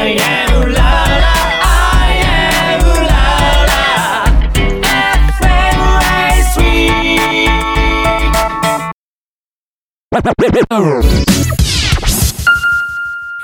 [0.00, 0.80] I am la
[1.24, 3.20] la I am la
[3.68, 3.80] la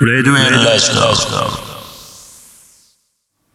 [0.01, 0.93] レディオエルラジ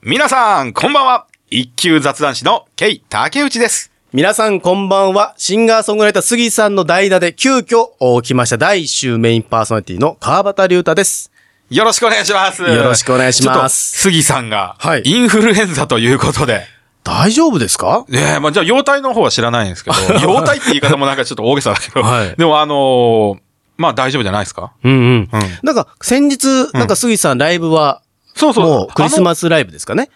[0.04, 1.26] 皆さん、こんばんは。
[1.50, 3.92] 一級雑談師のケイ竹内です。
[4.14, 5.34] 皆さんこんばんは。
[5.38, 7.88] シンガーソングライター杉さんの代打で急遽
[8.22, 11.31] 来ました第1週メインパーソナリティの川端龍太です。
[11.72, 12.62] よろしくお願いします。
[12.64, 16.66] よろしくお願いします杉さんが、はいインフルエンザということで、
[17.06, 18.04] 大丈夫ですか？
[18.10, 23.38] ねえ、まあ、じゃあ、容体の方は知らないんですけど、 容体って言い方もなんかちょっと大げさだけど、はいでもあのー
[23.78, 24.74] まあ大丈夫じゃないですか？
[24.84, 25.30] うんうん。
[25.32, 25.42] うん。
[25.64, 28.02] なんか先日、なんか杉さんライブは、
[28.36, 28.66] そうそう。
[28.66, 30.10] もうクリスマスライブですかね？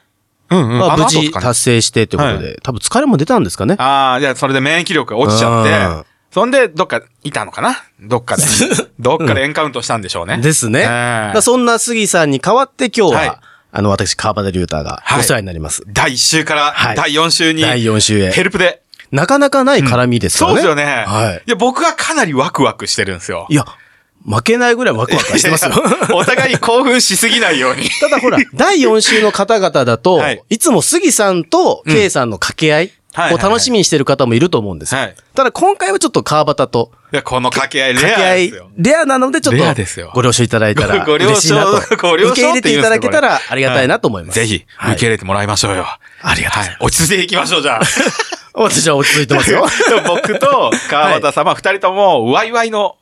[0.49, 0.79] うんうん。
[0.79, 3.75] まあ無事達成してということで、多分疲れも出たんですかね？
[3.79, 5.65] ああ、じゃあそれで免疫力が落ちちゃうんっ
[6.03, 7.81] て、そんで、どっかいたのかな？
[8.01, 8.43] どっかで。
[8.99, 10.37] どっかでエンカウントしたんでしょうね。
[10.39, 11.31] ですね。
[11.39, 13.31] そんな杉さんに代わって今日は、はい
[13.77, 15.83] あの私川端龍太がはいお世話になります。
[15.87, 18.33] 第1週からはい第4週に、第4週へ。
[18.33, 18.81] ヘルプで。
[19.11, 20.55] なかなかない絡みですよね。
[20.55, 21.05] そうですよね。
[21.07, 21.43] はい。
[21.45, 23.47] いや、僕はかなりワクワクしてるんですよ。
[23.49, 23.65] いや、
[24.25, 25.71] 負けないぐらいワクワクしてますよ。
[26.13, 27.89] お互い興奮しすぎないように。
[28.01, 35.01] ただほら、 第4週の方々だと、はいい、つも杉さんと K さんの掛け合いはいを楽しみにしてる方もいると思うんですよ。
[35.01, 41.71] はいただ今回はちょっと川端といや、この掛け合いレ掛け合いレアなのでちょっレアですよとご了承いただいたらごご了承嬉しいなと。
[41.97, 44.35] ご了承受け入れていただけたらありがたいなと思います。
[44.35, 45.85] ぜひ、はい受け入れてもらいましょうよ。
[46.21, 46.77] ありがとうございはい。
[46.85, 47.81] 落ち着いていきましょう、じゃあ。
[48.55, 49.65] 私は落ち着いてますよ。
[50.07, 52.95] 僕と川端様、二人とも、ワイワイの、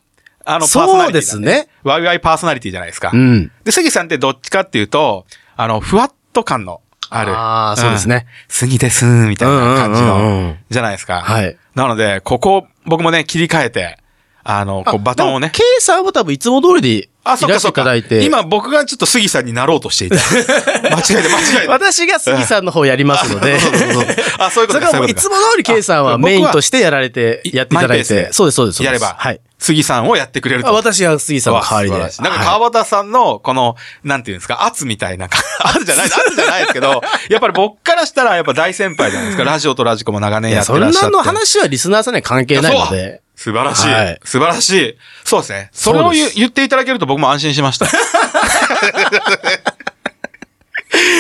[0.46, 1.68] あの、パーソナリティだ、そうですね。
[1.84, 3.12] ワイワイパーソナリティじゃないですか。
[3.14, 3.52] うん。
[3.64, 6.82] で、杉さんってどっちかっていうと、あの、ふわっと感の
[7.16, 7.34] ある。
[7.36, 8.16] あーそうですね。
[8.16, 11.22] ん杉です、みたいな感じのん、じゃないですか。
[11.22, 11.58] はい。
[11.76, 13.98] なので、ここ、僕もね、切り替えて、
[14.44, 15.52] あの、こう、バトンをね。
[15.54, 17.86] K さんは多分いつも通りでいあ、そっかそったか。
[17.86, 18.26] だいて。
[18.26, 20.18] 今僕がちょっと杉さんになろうとしていた。
[20.90, 21.72] 間違えた、間違えた。
[21.72, 23.58] 私が杉さんの方やりますので。
[24.38, 24.88] あ、そういうことか。
[24.88, 28.34] それからいうことかいつも通り K さんはメインとしてやられて、いやっていただいて。
[28.34, 28.56] そうです。
[28.56, 29.40] そうですやれば、はい。
[29.64, 30.74] 杉さんをやってくれるあと。
[30.74, 31.98] 私が杉さんの代わりで。
[31.98, 35.30] なんかはい川端さんの、この、なんていうんですか、圧みたいな、
[35.64, 39.46] 圧じゃない、 圧じゃないですけど、やっぱり僕からしたらやっぱ大先輩じゃないですか。
[39.46, 41.06] ラジオとラジコも長年いや、やってそんらっしゃって。
[41.12, 43.22] なの話はリスナーさんには関係ないので。
[43.38, 44.98] 素晴らしい,、はい素晴らしい。
[45.24, 45.70] そうですね。
[45.72, 47.86] それを言言っていただけると僕も安心しました。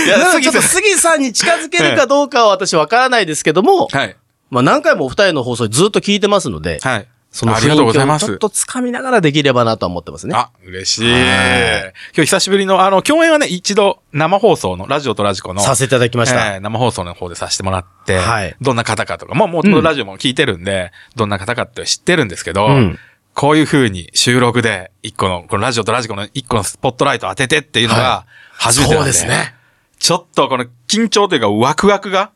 [0.05, 0.61] いや、ちょっと杉さん。
[0.61, 4.15] 杉さんに近づけるかどうかは私わからないですけども、はい。
[4.49, 7.07] まあ何回もお二人の放送ずっと聞いてますので、はい。
[7.33, 10.35] そのありがとうございます雰囲気をちょっと掴みながらできればなとは思ってますね。
[10.35, 11.11] あ、嬉しい。
[11.11, 15.61] はい今日久しぶりの、あの、共演はね、一度生放送の、ラジオとラジコの。
[15.61, 16.55] させていただきました。
[16.55, 22.99] えー生放送の方でさせてもらって、はいどんな方かとか、もう、もう、ラジオも聞いてるんで、どんな方かって知ってるんですけど、うん
[23.33, 29.55] こういう風に収録で、一個の、このラジオとラジコの一個のスポットライトを当ててっていうのがは、初めてなんそうですね。
[29.97, 32.29] ちょっとこの緊張というか、ワクワクが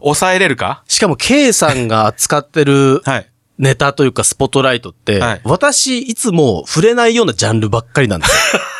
[0.00, 0.82] 抑えれるか？
[0.88, 3.31] しかも K さんが扱ってる はい。
[3.58, 8.62] ネタというかスポットライトって、はい私いつも触れないようなジャンルばっかりなんですよ。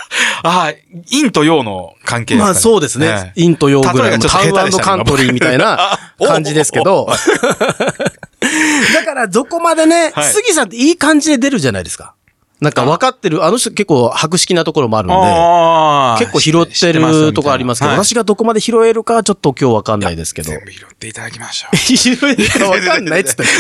[0.44, 0.74] ああ、
[1.10, 2.52] 陰と陽の関係ですか、ね。
[2.52, 3.32] まあそうですね。
[3.36, 7.08] ええインとヨーぐらいのタウンカントリーみたいな 感じですけど。
[8.94, 12.14] だからどこまでね、はい杉さんっていい感じで出るじゃないですか。
[12.62, 20.50] なんか分かってる、あの人結構博識なところもあるんで、結構拾ってるとこありますけど、はい私がどこまで拾えるかはちょっと今日分かんないですけど。
[20.50, 21.76] 全部拾っていただきましょう。
[21.76, 23.42] 拾えるか分かんないっつって。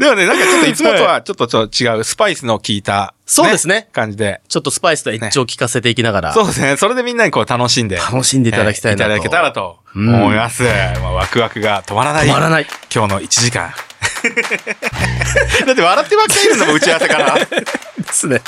[0.00, 4.40] でもね、なんかちょっといつもとはちょっとちょっと違う、スパイスの効いた、そうですね感じで。
[4.48, 6.32] ちょっとスパイスとエッジを効かせていきながら。
[6.32, 6.78] そうですね。
[6.78, 7.96] それでみんなにこう楽しんで。
[7.96, 10.62] 楽しんでいただきたいなとえーいただけたらと思います。
[10.62, 12.26] まあ、ワクワクが止まらない。
[12.26, 12.66] 止まらない。
[12.94, 13.74] 今日の1時間。
[15.66, 17.34] だって笑ってばっかりいるのも打ち合わせから。
[17.46, 18.42] ですね。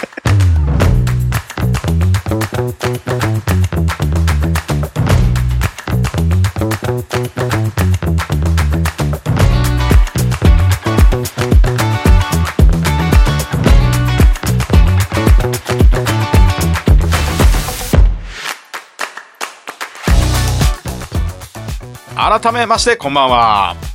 [22.15, 23.92] 改めまして、こんばんは。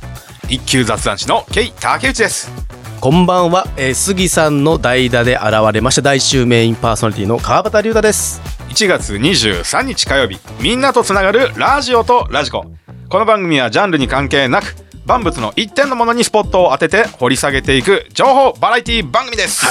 [0.48, 2.50] 一級雑談師のケイ竹内です。
[3.00, 8.40] こんばんは、えー杉さんの代打で現れました大衆メインパーソナリティの川端龍太です。
[8.70, 12.64] 1月23日火曜日みんなとつながるラジオとラジコ
[13.08, 14.74] この番組はジャンルに関係なく
[15.08, 19.64] 万物の一点のものにスポットを当てて掘り下げていく情報バラエティ番組です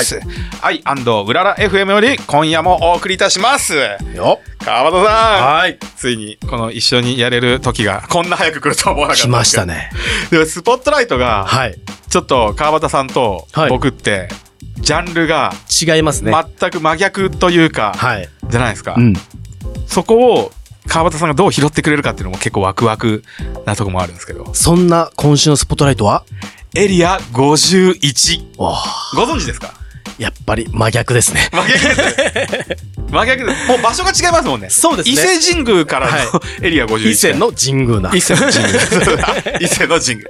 [0.59, 3.75] はい、うらら FM より今夜もお送りいたします
[4.15, 5.77] よ川端さんはい。
[5.95, 9.91] ついにこの一緒にやれる時がこんな早く来るとは思わなかった来ましたね。
[10.31, 11.75] でもスポットライトがはい。
[12.09, 14.29] ちょっと川端さんとはい僕って
[14.79, 16.33] ジャンルが違いますね。
[16.59, 18.27] 全く真逆というか、はい。
[18.49, 18.95] じゃないですか。
[18.97, 19.13] うん。
[19.85, 20.51] そこを
[20.87, 23.23] 川端さんがどう拾ってくれるかっていうのも結構ワクワク
[23.65, 24.53] なとこもあるんですけど。
[24.53, 26.23] そんな今週のスポットライトは？
[26.75, 28.61] エリア51。
[28.61, 28.77] わ
[29.15, 29.73] ご存知ですか？
[30.17, 31.49] やっぱり真逆ですね。
[31.51, 32.87] 真逆です。
[33.11, 33.67] 真逆です。
[33.67, 34.69] もう場所が違いますもんね。
[34.69, 37.09] そうですね伊勢神宮からのはエリア51。
[37.09, 38.15] 伊勢の神宮な。
[38.15, 39.59] 伊勢の神宮。
[39.61, 40.27] 伊勢の神宮。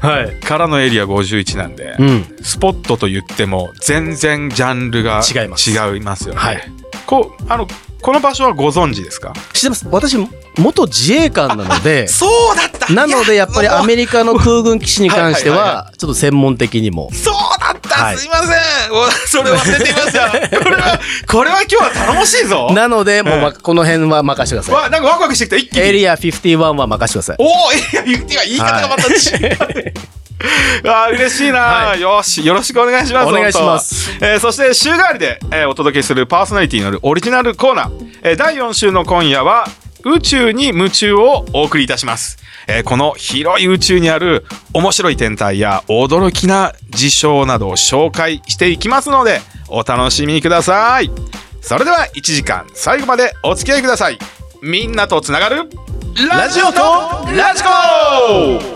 [0.00, 0.40] はい。
[0.40, 2.36] からのエリア51なんで、うん。
[2.42, 6.40] スポットと言っても全然ジャンルが違います違いますよね。
[6.40, 6.62] はい。
[7.06, 7.66] こう、あの、
[8.06, 9.32] この場所はご存知ですか？
[9.52, 9.86] 知ってます。
[9.90, 10.16] 私、
[10.58, 17.10] 元自衛官なので、そうだったなのでやっぱりアメリカの空軍基地に関してはいはいは、ちょっと専門的にも。
[17.12, 20.30] そうだった、はいすいませんおそれ忘れていました
[20.62, 25.80] これは、これは今日は頼もしいぞなので、もうま、はいこの辺は任せてくださわ、なんかワクワクしてきた、一気い。
[25.80, 25.92] エに。
[25.94, 27.36] リア51は任せてください。
[27.40, 27.76] おおエ
[28.06, 29.16] リア50は言い方がまた違
[29.88, 29.94] う。
[30.84, 33.28] あー嬉しいな、はよし、よろしくお願いします。
[33.28, 34.10] お願いします。
[34.20, 37.90] えーそして週替わりで、えーお届けするパーソナリティによるオリジナルコーナー。
[38.22, 39.66] えー第4週の今夜は、
[40.04, 42.38] 宇宙に夢中をお送りいたします。
[42.68, 44.44] えーこの広い宇宙にある
[44.74, 51.10] 面白い天体や驚きな事象などを紹介していきますので、お楽しみください。
[51.62, 54.18] それでは1時間最後までお付き合いください。
[54.62, 55.68] みんなとつながる
[56.30, 56.80] ラジオと
[57.36, 58.75] ラジコ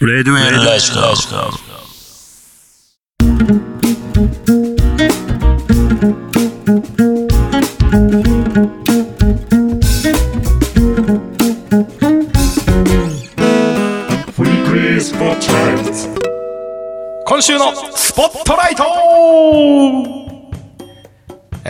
[0.00, 1.73] レデュ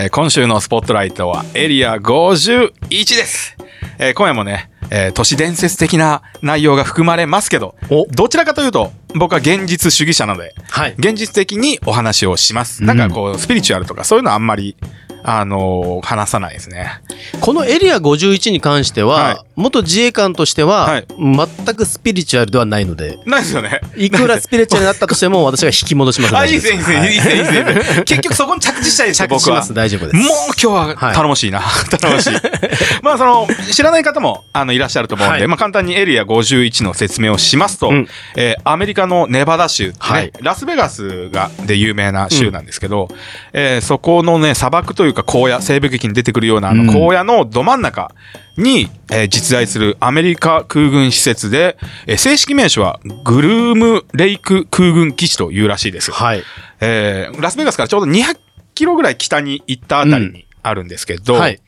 [0.05, 3.57] えー今週のスポットライトはエリア51です。
[3.99, 10.95] えー今夜もね、えー都市伝説的な内容が含まれますけどお、どちらかというと、僕は現実主義者なので、はい。
[10.99, 12.83] 現実的にお話をします。
[12.83, 14.77] なんかこう、スピリチュアルとかそういうのはあんまり、
[15.25, 17.01] あのー話さないですね。
[17.41, 23.81] このエリア51に関しては、はい元自衛官としては、はい全くスピリチュアルではないので、ないですよね。
[23.97, 26.37] いくらスピリチュアルになったとしても、 私が引き戻します。
[26.37, 28.03] あ、いいですね、いいですね、いいですね、いいはですね。
[28.05, 29.39] 結局そこに着地したいですよ、僕は。
[29.39, 29.75] 着地します。
[29.75, 30.17] 大丈夫です。
[30.17, 30.27] もう
[30.61, 31.63] 今日は頼もしいな。
[32.01, 32.33] 頼もしい。
[33.03, 43.09] まあその、知らない方もあのいらっしゃると思うんで、はいまあ簡単にエリア51の説明をしますと、うんえーアメリカのネバダ州ね、はいラスベガスがで有名な州なんですけど、
[43.53, 48.13] えーそこのね、砂漠というか荒野、西部劇に出てくるようなあうんの荒野のど真ん中
[48.57, 51.77] に、えー実在するアメリカ空軍施設で、
[52.07, 56.11] えー正式名称はグルームレイク空軍基地というらしいです。
[56.13, 56.43] はい。
[56.81, 58.37] えーラスベガスからちょうど200
[58.75, 61.61] キロぐらい北に行ったあたりにあるんですけど、はい。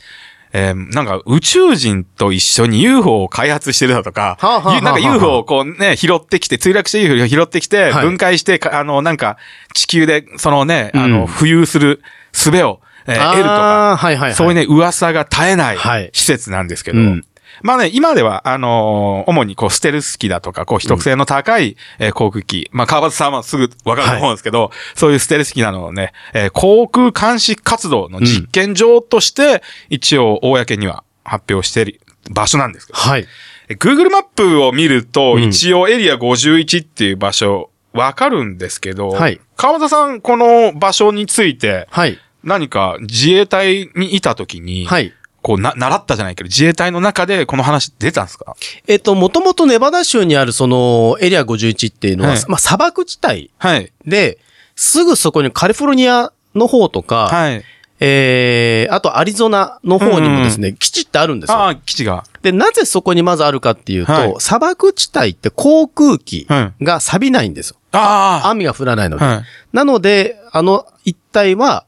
[0.53, 9.37] えーなんか宇宙人と一緒に UFO を開発してるだとか、はあはあはあはあなんか UFO をこうね、拾ってきて、墜落した UFO を拾ってきて、はい分解して、かあの、なんか
[9.75, 12.01] 地球でそのね、あうんの、浮遊する
[12.33, 14.35] 術を、えー得るとか、はいはいはい。
[14.35, 16.11] そういうね、噂が絶えないはい。
[16.13, 17.25] 施設なんですけど、うん。
[17.63, 22.69] まあね、今では、あのー主にこう、ステルス機だとか、こう、秘匿性の高い、えー航空機。
[22.73, 33.27] まあ、川端さんはすぐわかると思うんですけど、そういうステルス機などのね、えー航空監視活動の実験場として、一応、公には発表している場所なんですけど、はい。
[33.69, 35.45] え Google マップを見ると、うん。
[35.45, 39.41] 一応エリア51っていう場所、わかるんですけど、はい。
[39.57, 42.19] 川端さん、この場所について、はい。
[42.47, 45.13] 何か自衛隊にいた時に、はい。
[45.43, 48.57] こうな、習ったじゃないけど、自衛隊の中でこの話出たんですか？
[48.89, 53.93] えっと、もともとネバダ州にあるそのエリア51っていうのは、はいまあ砂漠地帯はい。
[54.05, 54.39] で、
[54.75, 57.63] すぐそこにカリフォルニアの方とか、はい。
[57.99, 61.57] えー、あとアリゾナの方にもですね、基地ってあるんですよ。
[61.57, 62.25] ああ、基地が。
[62.43, 67.77] で、なぜそこにまずあるかっていうと、はい砂漠地帯って航空機はいが錆びないんですよ。
[67.93, 69.25] あ雨が降らないので。
[69.25, 69.45] はい。
[69.73, 71.86] なので、あの一帯は、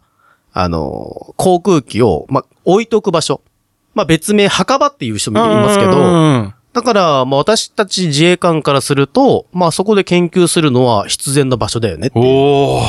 [0.61, 3.43] あの、航空機を、まあ、置いとく場所。
[3.95, 12.25] まあ、別名墓場っていう人もいますけうど、んだから、まあ、私たち自衛官からすると、まあ、そこで研究するのは必然の場所だよねっていう。
[12.25, 12.83] おお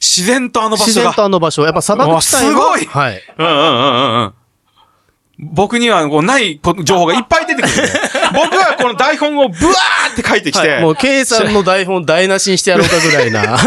[0.00, 0.86] 自然とあの場所が。
[0.86, 1.64] 自然とあの場所。
[1.64, 3.22] やっぱ砂漠地帯すごいはい。
[3.36, 4.34] うんうんうんうんうん。
[5.40, 7.88] 僕にはこうないこ情報がいっぱい出てくるんで。
[8.34, 13.42] 僕はこの台本をブワーって書いてきて、はいもう、K さんの台本台無しにしてやろうかぐらいな。
[13.56, 13.58] だっ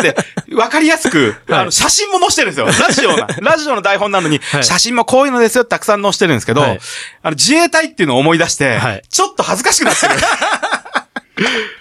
[0.00, 0.16] て、
[0.54, 2.86] わかりやすく、はいあの、写真も載せてるんですよ。
[2.86, 6.80] ラジオな、ラジオの台本なのに、はい写真もこういうのですよたくさん載せてるんですけど、はい
[7.22, 10.14] あの、自衛隊っていうのを思い出して、はいちょっと恥ずかしくなってる。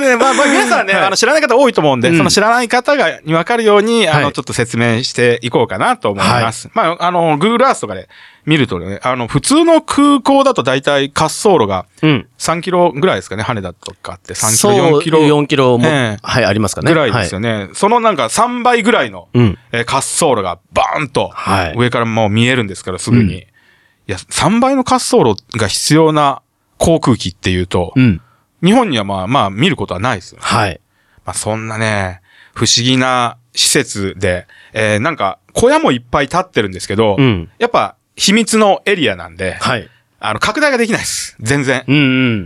[0.00, 6.70] で、まあ、まあ、 皆さんね、はいあの、知らない方多いと思うんで、うんその知らない方が、に分かるように、あの、はいちょっと説明していこうかなと思います。
[6.74, 8.08] まあ、あの、Google Earth とかで
[8.46, 12.26] 見るとね、あの、普通の空港だと大体滑走路がうん。
[12.38, 16.90] 3キロぐらいですかね、羽田とかって3キそロ、う、4キロ4キロも、ええはい、ありますかね。
[16.92, 17.68] ぐらいですよね。
[17.74, 19.58] そのなんか3倍ぐらいの、うん。
[19.72, 23.34] えー滑走路がバーンとはい上からもう見えるんですから、すぐに。
[23.34, 23.52] うん
[24.08, 26.42] いや、3倍の滑走路が必要な
[26.78, 28.20] 航空機っていうと、うん。
[28.62, 30.44] 日本にはまあまあ見ることはないですよね。
[30.44, 30.80] はい。
[31.24, 32.20] まあそんなね、
[32.54, 37.50] 不思議な施設で、えーなんか小屋もいっぱい立ってるんですけど、うん。
[37.58, 39.88] やっぱ秘密のエリアなんで、はい。
[40.24, 41.36] あの、拡大ができないです。
[41.40, 41.84] 全然。
[41.86, 41.98] うんう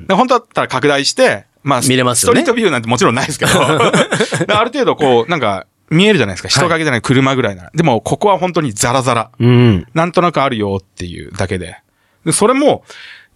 [0.04, 0.06] ん。
[0.06, 3.52] で本当だったら拡大して、まあ、見れますよねストリートビューなんてもちろんないですけど、
[4.46, 6.48] である程度こう、なんか、見えるじゃないですか。
[6.48, 7.70] 人影じゃない車ぐらいなら。
[7.74, 9.30] でも、ここは本当にザラザラ。
[9.38, 9.86] うん。
[9.94, 11.76] なんとなくあるよっていうだけで。
[12.24, 12.84] で、それも、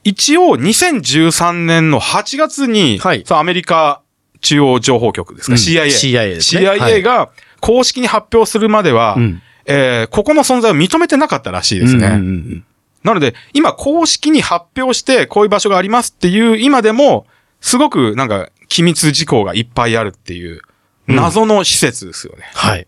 [0.05, 3.25] 一応2013年の8月に、はい。
[3.29, 4.03] アメリカ
[4.41, 5.59] 中央情報局ですか、うん。
[5.59, 5.87] CIA。
[5.87, 6.69] CIA ですね。
[6.69, 7.31] CIA が
[7.61, 9.43] 公式に発表するまでは、うん。
[9.67, 12.07] えーここの存在を認めてなかったらしいですね。
[12.07, 12.65] うんうんうん
[13.03, 17.27] なので、今公式に発表して、こういう場所がありますっていう今でも、
[17.63, 20.61] すごくなんか、機密事項がいっぱいあるっていう、
[21.07, 22.45] 謎の施設ですよね。
[22.53, 22.87] はい。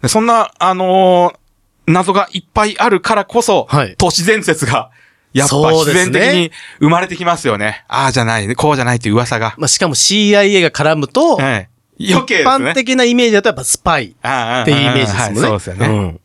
[0.00, 1.42] でそんな、あのー
[1.84, 3.94] 謎がいっぱいあるからこそ、はい。
[3.98, 4.90] 都市伝説が、
[5.32, 7.84] やっぱ自然的に生まれてきますよね。
[7.88, 9.54] ああじゃない、こうじゃないっていう噂が。
[9.58, 11.72] まあ、しかも CIA が絡むと、ええ
[12.10, 12.44] 余計ね。
[12.44, 15.40] 般的なイメージだとやっぱスパイっっていうイメージですもんね。
[15.40, 15.86] そうですよね。
[15.86, 16.20] うん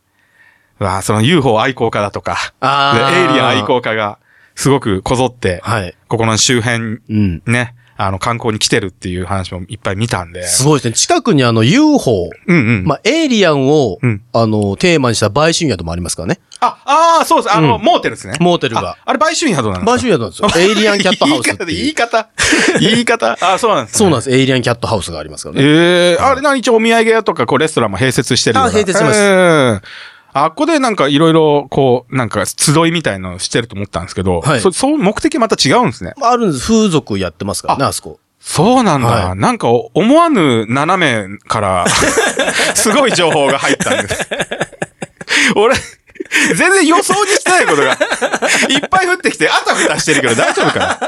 [0.80, 4.20] うわあその UFO 愛好家だとか、エイリアン愛好家が、
[4.54, 5.96] すごくこぞって、はい。
[6.08, 7.42] ここの周辺うん。
[7.48, 10.44] ね、あの、観光に来てるっていう話もいっぱい見たんで。
[10.48, 10.94] すごいですね。
[10.94, 12.84] 近くにあの UFO、うんうん。
[12.86, 16.40] まあ、エイリアンを、うんあの、テーマにした売春宿もありますからね。
[16.60, 17.56] あ、ああ、そうです。
[17.56, 18.36] あの、うんモーテルですね。
[18.40, 19.92] モーテルがああれ、売春宿なんですか？
[19.94, 20.50] 売春宿なんですよ。
[20.58, 22.30] エイリアンキャットハウスって言い方、
[22.80, 23.38] 言い方？
[23.42, 23.98] あ、そうなんです、ね。
[24.00, 24.32] そうなんです。
[24.32, 25.62] エイリアンキャットハウスがありますからね。
[25.64, 29.88] ええあれな、一応お土産屋とか、こう、レストランも併設してるあ併設してますええ
[30.44, 36.14] あっこでなんかいろいろ、こう、なんか集いみたいなのしてると思ったんですけど、はいそそう、目的また違うんですね。
[36.22, 36.68] あるんです。
[36.68, 38.20] 風俗やってますからね、あそこ。
[38.40, 39.08] そうなんだ。
[39.08, 41.86] はいなんか思わぬ斜めから、
[42.76, 44.28] すごい情報が入ったんです。
[45.56, 45.76] 俺、
[46.56, 47.92] 全然予想にしてないことが、
[48.70, 51.00] いっぱい降ってきて、あたふたしてるけど大丈夫かな？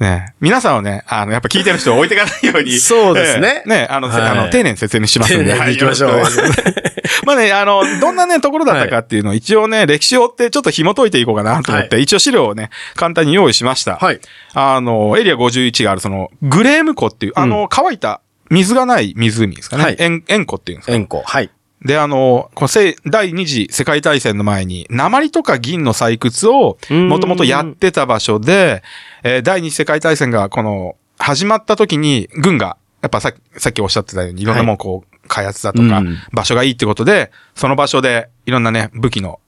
[0.00, 2.78] ねえ皆さんをね、あの、やっぱ聞いてる人を置いていかないように。
[2.78, 5.52] そうですねええねえあの、はいあの、丁寧に説明しますんで。
[5.52, 6.22] 丁寧に行きましょう
[7.26, 13.96] まあね、あの、どんなね、ところだったかっていうのを一応ね、歴史を追ってちょっと紐解いていこうかなと思って、は一応資料をね、簡単に用意しました。
[13.96, 14.20] はい。
[14.54, 19.84] あの、エリア51がある、その、グレーム湖っていう、あの、乾いた、水がない湖ですかね。
[19.84, 20.92] はい塩塩湖っていうんですか。
[20.92, 21.22] 円湖。
[21.24, 21.50] はい。
[21.84, 28.82] で、あの、このせ第二次世界大戦の前に、鉛とか銀の採掘を、うんもともとやってた場所で、
[29.22, 39.40] えー第二次世界大戦が、この、始まった時に、軍が、やっぱささっきおっしゃってたように、いろんなもんこう、開発だとかうん、場所がいいってことで、その場所で、いろんなね、武器の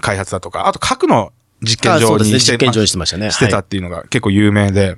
[0.00, 2.00] 開発だとか、あと核の実験。
[2.00, 3.30] 場にして実験場にしてましたね。
[3.30, 4.96] してたはいっていうのが結構有名で。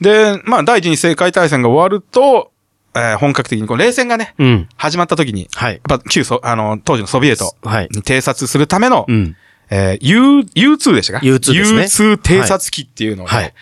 [0.00, 2.50] で、まあ、第一次世界大戦が終わると、
[2.98, 4.68] えー本格的にこう冷戦がね、うん。
[4.76, 5.74] 始まった時に、はい。
[5.74, 7.88] やっぱ旧ソ、あの、当時のソビエトはい。
[7.92, 9.36] に偵察するための、うん。
[9.70, 10.20] えー U、
[10.74, 13.54] U2 でしたか？U2 ですね U2 偵察機っていうのをね、はい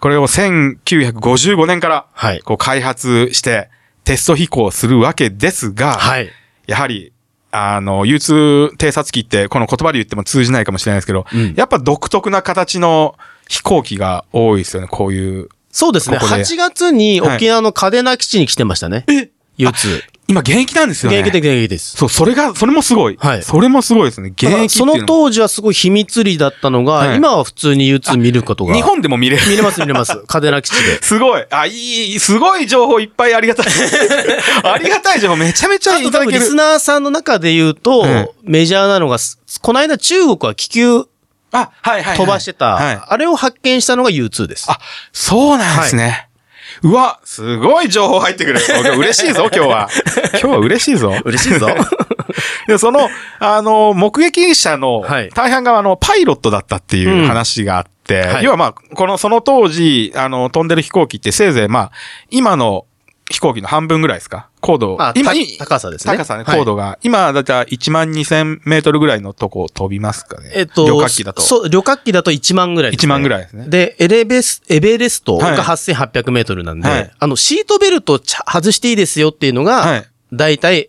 [0.00, 2.40] これを1955年から、はい。
[2.40, 3.70] こう開発して、
[4.02, 6.28] テスト飛行するわけですが、はい。
[6.66, 7.12] やはり、
[7.52, 13.14] あの、U2 偵察機って、この言葉で言っても通じないかもしれないですけど、うんやっぱ独特な形の
[13.48, 15.48] 飛行機が多いですよね、こういう。
[15.72, 16.18] そうですね。
[16.18, 19.04] ここで8月に沖縄の嘉手納基地に来てましたね。
[19.08, 20.02] え？U2。
[20.28, 21.18] 今現役なんですよね。
[21.18, 21.96] 現役的現役です。
[21.96, 23.18] そう、それが、それもすごい。
[23.20, 24.28] はいそれもすごいですね。
[24.28, 28.74] 現役っていうのの当時はすごい秘密裏だったのが、はい今は普通に U2 見ることが。
[28.74, 29.48] 日本でも見れる。
[29.48, 30.12] 見れます見れます。
[30.26, 31.02] 嘉手納基地で。
[31.02, 31.44] すごい。
[31.50, 33.66] あ、いい、すごい情報いっぱいありがたい。
[34.64, 36.38] ありがたい情報めちゃめちゃいただける。
[36.38, 41.04] リスナーさんの中で言うと、うんメジャーなのが、すこの間中国は気球
[41.52, 42.16] あ、はいはい、はい。
[42.16, 43.00] 飛ばしてた、はい。
[43.06, 44.70] あれを発見したのが U2 です。
[44.70, 44.78] あ、
[45.12, 46.28] そうなんですね。
[46.82, 48.60] うわ、すごい情報入ってくる。
[48.96, 49.88] 嬉しいぞ、今日は。
[50.32, 51.14] 今日は嬉しいぞ。
[51.24, 51.68] 嬉しいぞ。
[52.66, 61.90] で、その、あの、目撃者のはい大半があの、パイロットだったっていう話があって、はい要はまあ、この、その当時、あの、飛んでる飛行機ってせいぜいまあ、
[62.30, 62.86] 今の
[63.30, 64.96] 飛行機の半分ぐらいですか高度。
[65.00, 66.98] あた今い高さですね高さね、はい高度が。
[67.02, 70.52] 今、だいたい1万2000メートルぐらいのとこ飛びますかね。
[70.54, 71.42] えっと、旅客機だと。
[71.42, 73.06] そう、旅客機だと1万ぐらいです、ね。
[73.06, 80.06] 1万ぐらいですねで、エレベス、エベレストはいが8800メートルなんで、はいあの、シートベルトちゃ外していいですよっていうのが、はい。
[80.32, 80.88] だいたい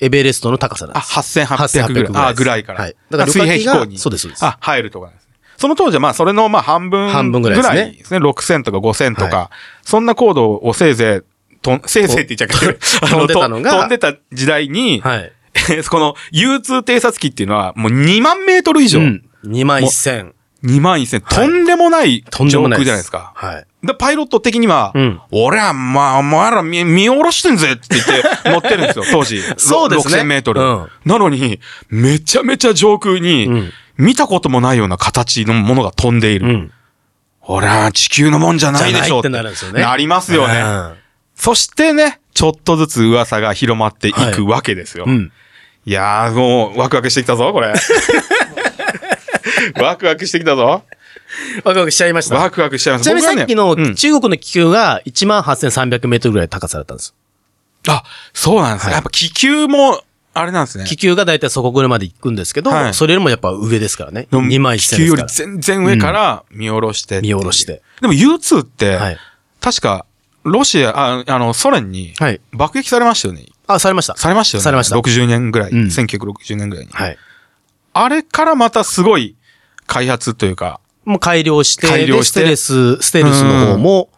[0.00, 1.40] エベレストの高さなんあ、です。
[1.40, 2.26] 8800ぐらい。
[2.26, 2.80] あ、ぐらいから。
[2.80, 2.96] はい。
[3.08, 3.98] だから水旅客機が平飛行に。
[3.98, 4.44] そうです、そうです。
[4.44, 5.32] あ、入るとかですね。
[5.58, 8.18] その当時はまあ、それのまあ半分半分ぐらいですねですね。
[8.18, 9.50] 6000とか5000とか、は
[9.84, 11.31] そんな高度をせいぜい
[11.62, 15.32] とん、せいぜいって言っちゃうけど、 あ飛んでたのがと飛んでた時代に、はい。
[15.90, 19.00] この U2 偵察機っていうのはもう2万メートル以上。
[19.00, 19.22] うん。
[19.46, 20.32] 2万1000。
[20.64, 21.20] 2万1000。
[21.20, 23.32] とんでもない上とんでもない空じゃないですか。
[23.34, 23.86] はい。
[23.86, 29.42] で、パイロット的には、うん俺は、まあ、お前ら見、見下ろしてんぜって言って乗ってるんですよ、 当時。
[29.56, 30.60] そうですね6000メートル。
[30.60, 36.46] うんなのに、めちゃめちゃ上空に、うん見たこともないような形のものが飛んでいる。
[36.46, 36.72] うん。
[37.42, 40.54] 俺は地球のもんじゃないでしょってなるんですよねなりますよね。
[41.46, 45.04] うんそしてね、ちょっとずつ噂が広まっていくわけですよ。
[45.08, 45.32] うん。
[45.84, 47.74] いやー、もう、ワクワクしてきたぞ、これ。
[49.82, 50.84] ワクワクしてきたぞ。
[51.64, 52.36] ワクワクしちゃいました。
[52.36, 53.04] ワクワクしちゃいます。
[53.04, 57.12] ちなみにさっきのうん中国の気球が18,300メートルぐらい高さだったんです。
[57.88, 58.92] あ、そうなんですね。
[58.92, 60.00] やっぱ気球も、
[60.34, 60.84] あれなんですね。
[60.84, 64.28] 気球がだいたいそこぐらいまで行くんですけど、はいそれよりもやっぱ上ですからね。
[64.30, 67.82] でも2万気1000球より全然上から見下ろしてう見下ろして。
[68.00, 68.98] でも U2 って、ら。
[68.98, 69.18] はい。
[69.60, 70.06] 確か、
[70.44, 72.40] ロシア、ああの、ソ連にはい。
[72.52, 73.46] 爆撃されましたよね。
[73.66, 74.16] あ、されました。
[74.16, 74.64] されましたよね。
[74.64, 75.70] されました60年ぐらい。
[75.70, 76.92] うん1960年ぐらいに。
[76.92, 77.16] はい。
[77.94, 79.36] あれからまたすごい
[79.86, 84.08] 開発というか、もう改良して、改良してでステルス、ステルスの方も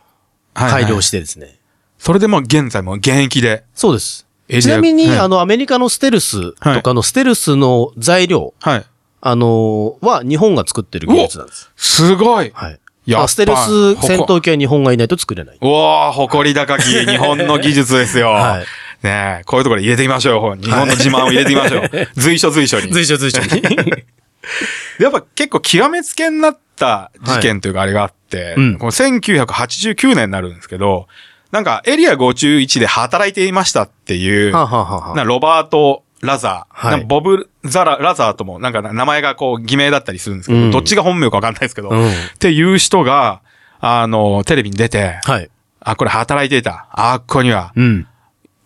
[0.54, 1.58] はいはい改良してですね。
[1.98, 3.64] それでもう現在も現役で。
[3.74, 4.26] そうです。
[4.60, 8.84] ちなみに、はいあの、アメリカのステルスとかのステルスの材料、はい。
[9.26, 11.70] あのーは日本が作ってる技術なんです。
[11.76, 12.52] すごい。
[12.54, 12.80] はい。
[13.06, 15.58] やっぱあステルス戦闘機は日本がいないと作れない。
[15.60, 18.28] うわー、誇り高き日本の技術ですよ。
[18.28, 18.64] はい
[19.04, 20.56] ねえ、こういうところ入れてみましょう。
[20.56, 21.90] 日本の自慢を入れてみましょう。
[22.16, 22.90] 随所随所に。
[22.90, 23.62] 随所随所に。
[24.98, 31.06] やっぱ結構極めつけになった事件というかあれがあって、うんこの1989年になるんですけど、
[31.50, 43.40] なんかエリア51で働いていましたっていう、なロバート・ラザー、はいボブ・ザラ・ラザーともなんか名前がこう偽名だったりするんですけど、うんどっちが本名かわかんないですけど、うんっていう人が、
[43.80, 45.50] あの、テレビに出て、はい。
[45.80, 46.88] あ、これ働いていた。
[46.90, 48.06] あっこにはうん。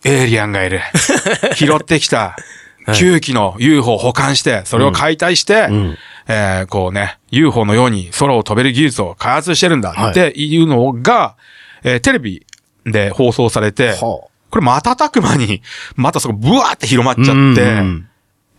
[0.05, 0.81] エイリアンがいる。
[1.55, 2.17] 拾ってきた。
[2.17, 2.41] はい
[2.87, 5.95] 9機の UFO を保管して、それを解体して、ん
[6.27, 11.35] えーこうね、UFO のように空を飛べる技術を開発してるんだはいっていうのが、
[11.83, 12.45] えーテレビ
[12.85, 15.61] で放送されて、はこれ瞬く間に、
[15.95, 18.05] またそこブワーって広まっちゃって、うん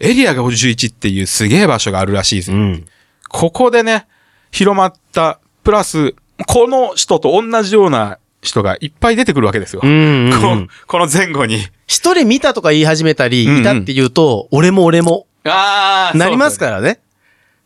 [0.03, 2.57] エリアが51っていうすげえ場所があるらしいですよ。
[2.57, 2.87] うん。
[3.29, 4.07] ここでね、
[4.50, 6.14] 広まった、プラス、
[6.46, 9.83] この人と同じような人がいっぱい出てくるわけですよ。
[9.85, 11.59] うんうんうんこのこの前後に。
[11.87, 17.00] 一人見たとか言い始めたり、うんうんいたって言うと、俺も俺も、あなりますからね。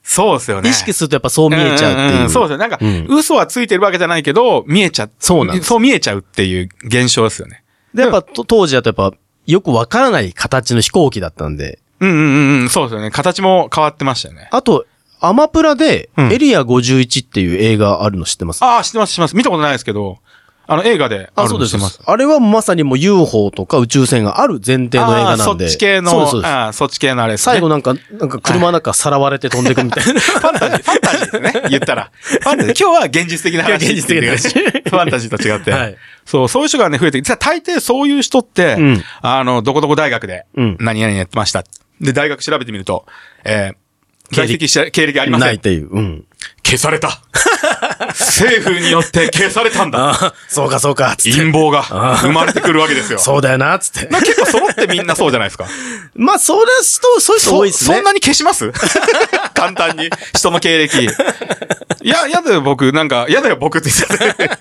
[0.02, 0.70] そうですよね。
[0.70, 2.24] 意識するとやっぱそう見えちゃうってんんいう。
[2.26, 2.58] んそうですよ。
[2.58, 5.10] なんか、うん嘘はついてるわけじゃないけど、見えちゃう。
[5.18, 7.63] そうなんですそう見えちゃうっていう現象ですよね。
[7.94, 11.78] で、やっぱと当時だとやっぱ、よくわからない形の飛行機だったんで。
[12.00, 13.10] うんうんうんうん、そうですよね。
[13.10, 14.48] 形も変わってましたよね。
[14.50, 14.84] あと、
[15.20, 18.62] アマプラで、うんエリア51っていう映画あるの知ってます？
[18.62, 19.36] ああ、知ってます、知ってます。
[19.36, 20.18] 見たことないですけど、
[20.66, 22.00] あの映画であるそうですます？。
[22.04, 25.44] あれはまさにもう UFO とか宇宙船がある前提の映画なんで。
[25.44, 27.52] そっち系の、そうでうあーそっち系のあれですね。
[27.52, 30.20] 最後なんか、なんか車なんかさらわれて飛んでいくみたいな。
[30.20, 31.62] ファンタジー、ファンタジーですね。
[31.70, 32.10] 言ったら。
[32.20, 32.84] ファンタジー。
[32.86, 33.74] 今日は現実的な話。
[33.86, 35.70] 現実的な話ファンタジーと違って。
[35.72, 41.64] はいそう、そういう人がね、増えてきて、大抵そういう人って、うんあの、どこどこ大学でうん、何々やってました。
[42.00, 43.04] で、大学調べてみると、
[43.44, 43.76] えー、
[44.32, 45.46] 在籍した経歴ありません。
[45.46, 45.88] ないっていう。
[45.90, 46.24] うん。
[46.64, 47.20] 消された。
[48.08, 50.34] 政府によって消されたんだ。
[50.48, 51.14] そうかそうか。
[51.22, 51.82] 陰謀が
[52.18, 53.18] 生まれてくるわけですよ。
[53.18, 54.08] そうだよな、つって。
[54.10, 55.66] まあ結構揃ってみんなそうじゃないですか。
[56.16, 57.94] まあ、それ人、そういう人多いですね。
[57.96, 58.72] そんなに消します？
[59.54, 60.08] 簡単に。
[60.34, 61.02] 人の経歴。
[61.04, 61.08] い
[62.08, 62.92] や、やだよ、僕。
[62.92, 64.56] なんか、やだよ、僕って言ってた。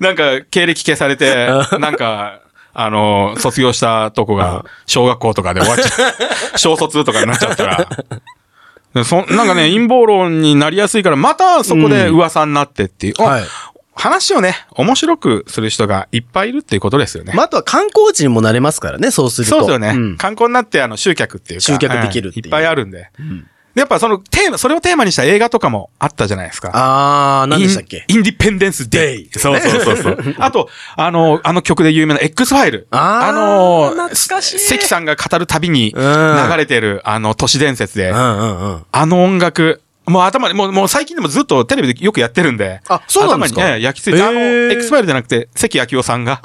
[0.00, 1.46] なんか、経歴消されて、
[1.78, 2.40] なんか、
[2.74, 6.08] あの、卒業したとこが、小学校とかで終わっちゃ
[6.54, 6.58] う。
[6.58, 7.88] 小卒とかになっちゃったら。
[8.96, 13.14] でそなんかね、 陰謀論になりやすいから、またそこで噂になってっていう。
[13.18, 13.44] あはい
[13.98, 17.32] 話をね、面白くする人がいっぱいいるっていうことですよね。
[17.34, 19.50] まあ、あとは観光地にもなれますからね、そうすると。
[19.52, 19.92] そうですよね。
[19.94, 21.64] ん観光になって、あの、集客っていうか。
[21.64, 22.98] 集客できるっていうんいっぱいあるんで。
[22.98, 23.06] で
[23.76, 26.70] やっぱそのテーマ、それをテーマにした映画とかもあったじゃないですか。
[26.72, 28.04] あー、何でしたっけ？
[28.08, 29.30] インディペンデンスデイ。
[29.38, 30.34] そうそうそうそう。
[30.40, 32.86] あと、あの、あの曲で有名な X ファイル。
[32.90, 38.12] あーの、懐かしい関さんが語るたびにうん流れてる、あの、都市伝説で。
[38.14, 42.80] あの音楽、もう頭に、もう、もう最近でもずっとテレビでよくやってるんで。
[42.88, 43.60] あそうなんですか？
[43.62, 46.40] 頭にね焼き付いて、あの、へー X ファイルじゃなくて、関明夫さんが、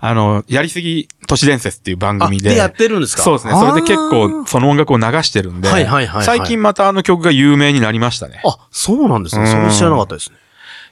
[0.00, 2.48] あの、やりすぎ都市伝説っていう番組で。
[2.50, 3.22] あでやってるんですか？
[3.22, 3.52] そうですね。
[3.54, 5.68] それで結構、その音楽を流してるんで。
[5.68, 8.40] はいはいはいはい最近またあの曲が有名になりましたね。
[8.44, 9.46] あ、そうなんですね。
[9.46, 10.36] それ知らなかったですね。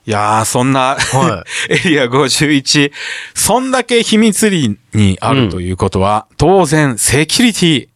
[0.06, 2.90] いやー、そんな、は エリア51、
[3.34, 4.56] そんだけ秘密裏
[4.94, 7.88] にあるということは、当然、セキュリティ。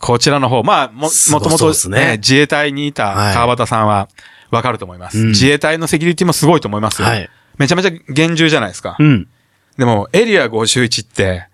[0.00, 4.08] こちらの方、まあ、も、もともとねね、自衛隊にいたはい川端さんは、
[4.50, 7.08] わかると思います、うん自衛隊のセキュリティもすごいと思いますよ。
[7.08, 7.28] はい
[7.58, 8.96] めちゃめちゃ厳重じゃないですか。
[8.98, 9.28] うん。
[9.78, 11.48] でも、エリア51って、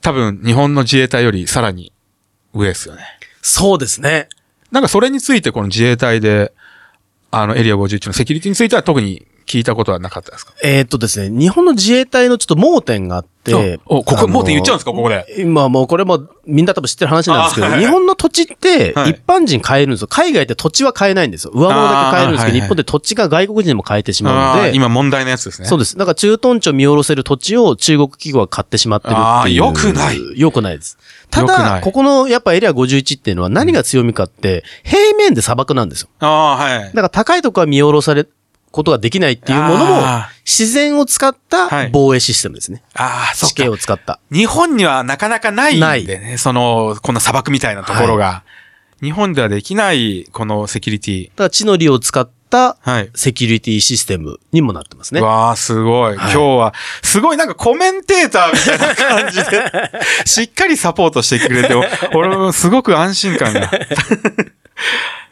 [0.00, 1.92] 多分日本の自衛隊よりさらに
[2.54, 3.02] 上ですよね。
[3.42, 4.28] そうですね。
[4.70, 6.52] なんかそれについてこの自衛隊で、
[7.30, 10.52] あのエリア51のセキュリティについては特に聞いたことはなかったですか？
[10.62, 14.92] えーっとですね、日本の自衛隊のちょっと盲点があって、お、ここ、あのもうって言っちゃうんですか？
[14.92, 15.24] ここで。
[15.38, 20.08] 今もうこれもみんな多分知ってる話なんですけど、あはい日本の土地ってはい一般人買えるんですよ。
[20.08, 21.52] 海外って土地は買えないんですよ。
[21.54, 25.68] 上物だけ買えるんですけど、日本で土地が外国人でも買えてしまうので、今問題のやつですね。
[25.68, 25.96] そうです。
[25.96, 29.24] だから駐屯地を見下ろせる土地を中国企業が買ってしまってるっていう。
[29.24, 30.18] あー良くない。
[30.36, 30.98] 良くないです。
[31.30, 36.08] ただ、ここのやっぱエリア51っていうのは何が強みかって、平面で砂漠なんですよ。
[36.20, 36.92] ああ、はいだ。
[36.92, 38.32] から高いところは見下ろされる
[38.70, 42.82] ことができないっていうものもあ、自然を使ったはい防衛システムですね。
[42.94, 43.68] ああ、そっか地形。
[43.68, 44.20] を使った。
[44.30, 48.42] 日本にはなかなかないんでね、その、この砂漠みたいなところが。
[49.02, 51.24] 日本ではできない、このセキュリティ。
[51.28, 53.10] だから地の利を使ったはい。
[53.14, 55.20] セキュリティシステムにもなってますね。
[55.20, 56.14] わあ、すごい。
[56.14, 59.70] 今日は、すごいなんかコメンテーターみたいな感じで、
[60.26, 61.74] しっかりサポートしてくれて、
[62.14, 63.70] 俺もすごく安心感が。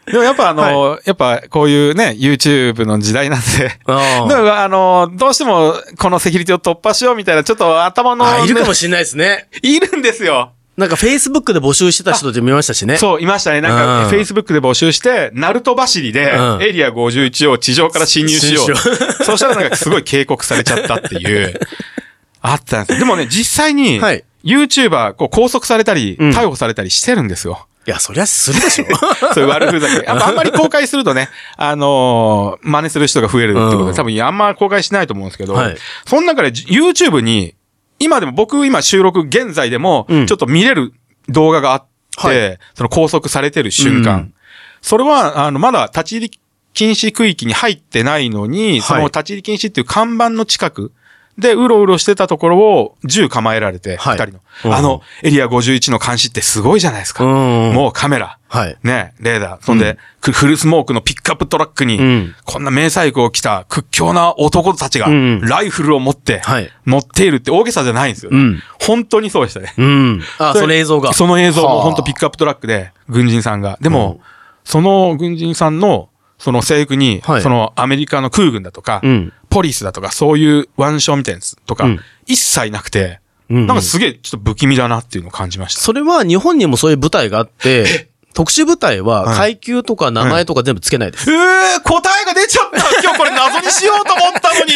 [0.11, 9.47] でもやっぱあの、やっぱこういうね、YouTube の時代なんで、だからあの、どうしてもこのセキュリティを突破しようみたいな、ちょっと頭の、あ、いるかもしれないですね。
[9.61, 10.51] いるんですよ。
[10.77, 12.97] なんか Facebook で募集してた人たち見ましたしね。
[12.97, 13.61] そう、いましたね。
[13.61, 18.75] なんか、うん Facebook で募集して、ナルト走りでう、んエリア51を地上から侵入しよう。
[19.25, 21.59] そうしたらなんかすごい警告されちゃったっていう、
[22.41, 22.99] あったんですよ。
[22.99, 27.65] でもね、実際にはい、YouTuber、こう拘束されたり、うん逮捕されたりしてるんですよ。
[27.87, 28.85] いや、そりゃするでしょ。
[29.33, 30.05] そういう悪ふざけ。
[30.07, 37.55] ああんまり公開するとね、あのー真似する人が増えるってことで、うん多分あんま公開しないと思うんですけど、はいその中で YouTube に、
[37.99, 40.93] 今でも僕今収録現在でもうん、ちょっと見れる
[41.29, 41.87] 動画があって、
[42.27, 44.13] はいその拘束されてる瞬間。
[44.15, 44.33] うん
[44.79, 46.39] それは、あの、まだ立ち入り
[46.73, 50.91] 禁止区域に入ってないのに、いその立ち入り禁止っていう看板の近く
[51.37, 54.39] でうろうろしてたところを銃構えられて、二、はい人の。
[54.65, 57.23] うんあの、エリア51の監視ってすごいじゃないですか。
[57.23, 57.27] う
[57.71, 58.39] んもうカメラ。
[58.49, 58.77] はい。
[58.81, 59.63] ね、レーダー。
[59.63, 69.73] そんで、くフルスモークのピックアップトラックに、うんこんな迷彩服を着た屈強な男たちが、うんライフルを持って、はい乗っているって大げさじゃないんですよ、ねうん本当にそうでしたね。
[69.77, 70.23] うん。
[70.39, 71.13] あ、その映像が。
[71.13, 73.77] その映像もはあ本当ピックアップトラックで、軍人さんが。
[73.81, 74.19] でも、うん
[74.63, 85.81] その軍人さんの、その制服に、はいそのアメリカの空軍だとか、うんポリスだとか、そういう腕章みたいなやつとか、うん一切なくて、うんなんかすげえちょっと不気味だなっていうのを感じました。
[85.81, 91.31] それは日本にもそういう部隊があって、特殊部隊ははい階級とか名前とか全部つけないです。
[91.31, 94.75] ええ答えが出ちゃった 今日これ謎にしようと思ったのに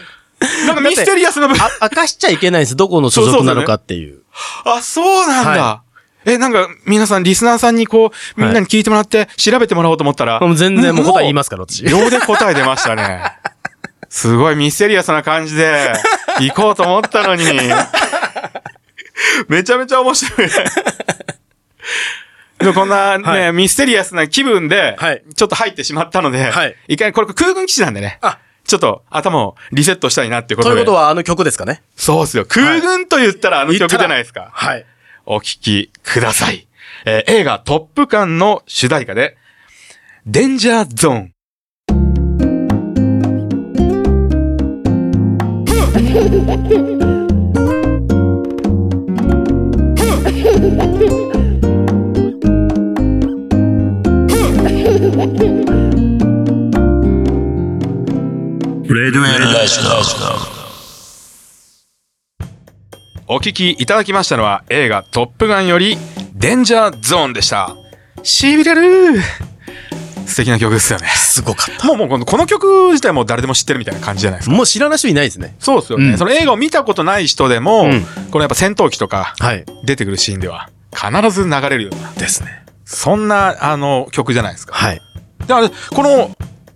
[0.66, 1.62] なんかミステリアスな部分。
[1.62, 2.76] あ、明かしちゃいけないんです。
[2.76, 4.22] どこの所属なのかっていう。
[4.64, 5.50] あ、そうなんだ。
[5.50, 5.82] は
[6.24, 10.38] え、なんか、皆さん、リスナーさんにこう、みんなに聞いてもらって、調べてもらおうと思ったら。
[10.38, 11.82] もう全然もう答え言いますから、私。
[11.84, 13.22] 秒で答え出ましたね。
[14.14, 15.90] すごいミステリアスな感じで、
[16.38, 17.44] 行こうと思ったのに。
[19.48, 20.50] めちゃめちゃ面白い。
[22.58, 28.18] でもこんなね、はいミステリアスな気分で、はいちょっと入ってしまったので、はい一回、これ空軍基地なんでね。
[28.20, 30.74] あちょっと頭をリセットしたいなっていうことで。
[30.74, 31.82] ということは、あの曲ですかね？
[31.96, 32.44] そうですよ。
[32.44, 34.50] 空軍と言ったらあの曲じゃないですか。
[34.52, 34.84] はい。
[35.24, 36.66] お聴きください。
[37.06, 39.38] えー映画トップガンの主題歌で、
[40.26, 41.31] デンジャーゾーン。
[63.28, 65.98] お聴きいただきましたのは映画トップガンより
[66.34, 67.76] デンジャーゾーンでした。
[68.22, 69.20] しびれる
[70.26, 71.08] 素敵な曲ですよね。
[71.08, 71.86] すごかった。
[71.86, 74.56] もうもうこのこの曲自体も誰でも知ってるみたいな感じじゃないですか。
[74.56, 75.54] もう知らない人いないですね。
[75.58, 76.10] そうですよね。
[76.10, 79.64] うんその映画を見たことない人でも、うんこのやっぱ戦闘機とかはい。
[79.84, 82.64] 出てくるシーンでは必ず流れるような、ですね。
[82.84, 84.74] そんなあの曲じゃないですか。
[84.74, 85.00] はい。
[85.46, 86.30] で、あれ、この、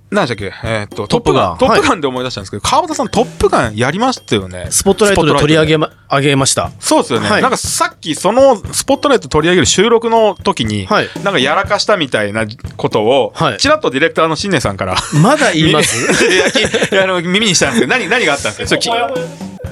[0.09, 0.55] 何でしたっけ？
[0.65, 1.59] えーっと、トップガン。
[1.59, 4.69] トトップガンで思い出したんですけど、川端さんトップガンやりましたよね。
[4.71, 6.71] スポットライトで取り上げま、上げました。
[6.79, 7.29] そうですよね。
[7.29, 15.97] はいなんかさっきそのスポットライト取り上げる収録の時に、はいなんかやらかしたみたいなことを、はいちらっとディレクターの新根さんから、まだ言います？
[16.33, 18.81] いやきいやあの耳にしたんですけど、何、何があったんですか？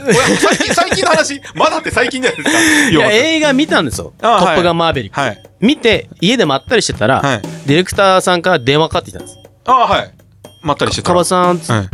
[0.07, 2.91] 最近、最近の話、まだって最近じゃないですか。
[2.91, 4.13] いや、映画見たんですよ。
[4.21, 5.19] トップガンマーヴェリック。
[5.21, 5.43] はい。
[5.61, 9.39] 見て、家でまったりしてたら、はいディレクターさんから電話かかってきたんです。
[9.65, 10.11] ああ、はい。
[10.65, 11.15] まったりしてたら。
[11.15, 11.89] カバさん、あ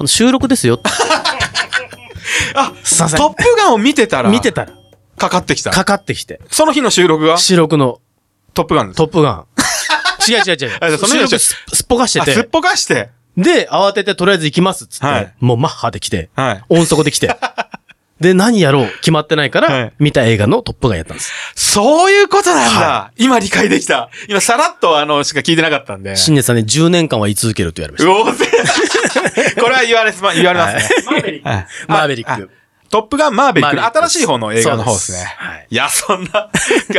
[0.00, 0.80] の収録ですよ。
[2.54, 4.72] あ、すいませんトップガンを見てたら、見てたら、
[5.16, 5.70] かかってきた。
[5.70, 6.40] かかってきて。
[6.50, 7.38] その日の収録が？
[7.38, 8.00] 収録の
[8.54, 8.96] トップガンです。
[8.96, 9.46] トップガン。
[10.28, 10.78] 違う違う違う。
[10.80, 12.48] あその収録すすっぽかしてあ、すってて。
[12.48, 13.10] ぽかして。
[13.36, 16.64] で、慌ててとりあえず行きますっつって、はいもうマッハで来て、はい。
[16.68, 17.34] 音速で来て。
[18.22, 21.32] で、何やろう決まってないから、はい見た映画のトップガンやったんです。
[21.54, 24.08] そういうことなんだ、は今理解できた。
[24.28, 26.16] 今さらっとあの、しか聞いてなかったんで。
[26.16, 28.46] 新年さんね、10年間は言い続けると言われましうおぜ
[29.60, 31.02] これは言われすま、言われますね。
[31.06, 31.92] マーベリック。
[31.92, 32.50] マーベリッあク。
[32.90, 35.18] トップガンマーベリック新しい方の映画の方ですね。
[35.18, 36.50] そうですはいいや、そんな、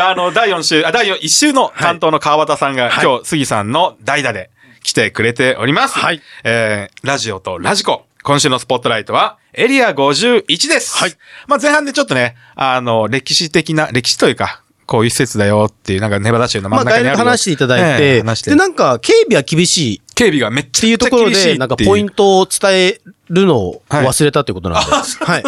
[0.10, 4.50] あの、第4週、あ、第1週の担当の川端さんが、はい今日、杉さんの代打で
[4.82, 6.00] 来てくれております。
[6.00, 6.22] はい。
[6.44, 8.06] えー、ラジオとラジコ。
[8.24, 10.98] 今週のスポットライトは、エリア51です。
[10.98, 11.14] はい。
[11.48, 17.24] まあ、前半でちょっとね、あの、歴史的な、歴史というか、こういう施設だよっていう、なんか、ネバダ州の真ん中にあるよ。
[17.24, 24.92] 話していただいえて、えてで、なんか、警備は厳しいっ警備がめっちゃていうところで、厳しいっていうなんか、ポイントを伝えるのをはい忘れたということなんで。
[24.92, 25.44] はい。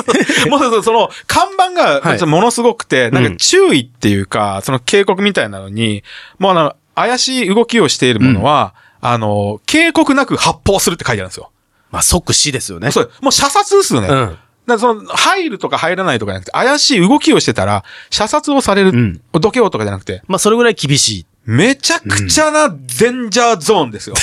[0.50, 6.04] もうそうその、看板がはいものすごくて、なんか注意っていうか、その警告みたいなのに、
[6.40, 11.52] もうあの、怪しい動きをしているものは、あの、警告なく発砲するって書いてあるんですよ。
[11.92, 12.92] まあ、即死ですよね。
[12.92, 14.08] そう、もう射殺ですよね。
[14.08, 14.38] うん。
[14.68, 19.22] だその、入るとか入らないとかじゃなくて、怪しい動きをしてたら、射殺をされる、ん。
[19.34, 21.26] どけようとかじゃなくて、まあ、それぐらい厳しい。
[21.46, 24.16] めちゃくちゃなデンジャーゾーンですよ。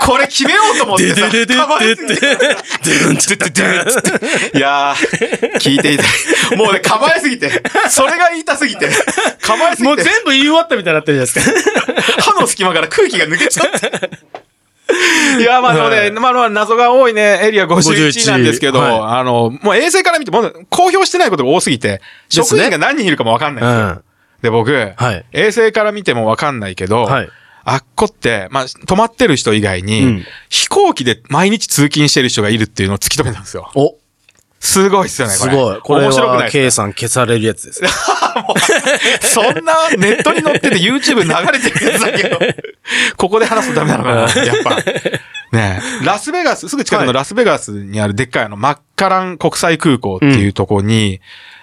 [0.00, 2.26] これ決めようと思ってさ、構えすぎて。
[4.56, 7.50] いやー、聞いていたもうね、構えすぎて、
[7.90, 8.88] それが言いたすぎて、
[9.42, 12.22] 構えすぎて、もう全部言い終わったみたいになってるじゃないですか。
[12.22, 14.10] 歯の隙間から空気が抜けちゃって。
[15.38, 23.86] いや、まあ、ので、まあ、まあ、謎が多いね、エリア51なんですけど、はあの、もう衛星から見て、もう公表してないことが多すぎて、職員が何人いるかもわかんないんですよ。
[23.86, 24.04] うん。
[24.42, 27.28] で、僕、はい衛星から見てもわかんないけど、はい
[27.66, 33.70] あっこって、まあ、泊まってる人以外に、うん飛行機で毎日通勤してる人がいるっていうのを突き止めたんですよ。
[33.74, 33.96] お、
[34.60, 35.50] すごいっすよね、これ。
[35.52, 35.80] すごい。
[35.80, 37.82] これ面白くないは、です K さん消されるやつです。
[38.54, 38.60] か
[39.20, 42.38] そんなネットに載ってて YouTube 流れてるやつだけど、
[43.16, 44.76] ここで話すとダメなのかな、やっぱ。
[45.52, 46.04] ねえ。
[46.04, 51.20] ラスベガス、すぐ近くのラスベガスにあるでっかいあの、マッカラン国際空港っていうところに、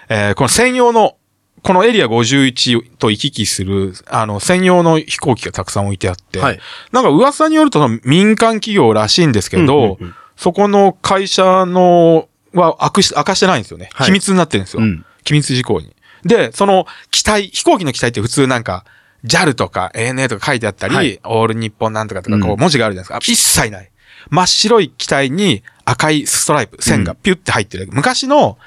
[0.08, 1.16] えーこの専用の、
[1.62, 6.60] このエリア51と行き来する、あの、専用の飛行機がたくさん置いてあって、はい。
[6.90, 10.14] なんか噂によると民間企業らしいんですけど、うんうんうん。
[10.36, 13.90] そこの会社の、は明かし明かしてないんですよね。
[13.94, 14.06] はい。
[14.06, 14.82] 秘密になってるんですよ。
[14.82, 15.04] うん。
[15.24, 15.94] 機密事項に。
[16.24, 18.84] で、その機体、飛行機の機体って普通なんか、
[19.24, 23.32] JAL とか ANA とか書いてあったり、はいオール日本なんとかとかこううん文字があるじゃないですか。
[23.32, 23.90] 一切ない。
[24.30, 27.88] 真っ白い機体に赤いストライプ、線がピュって入ってる。
[27.92, 28.58] 昔の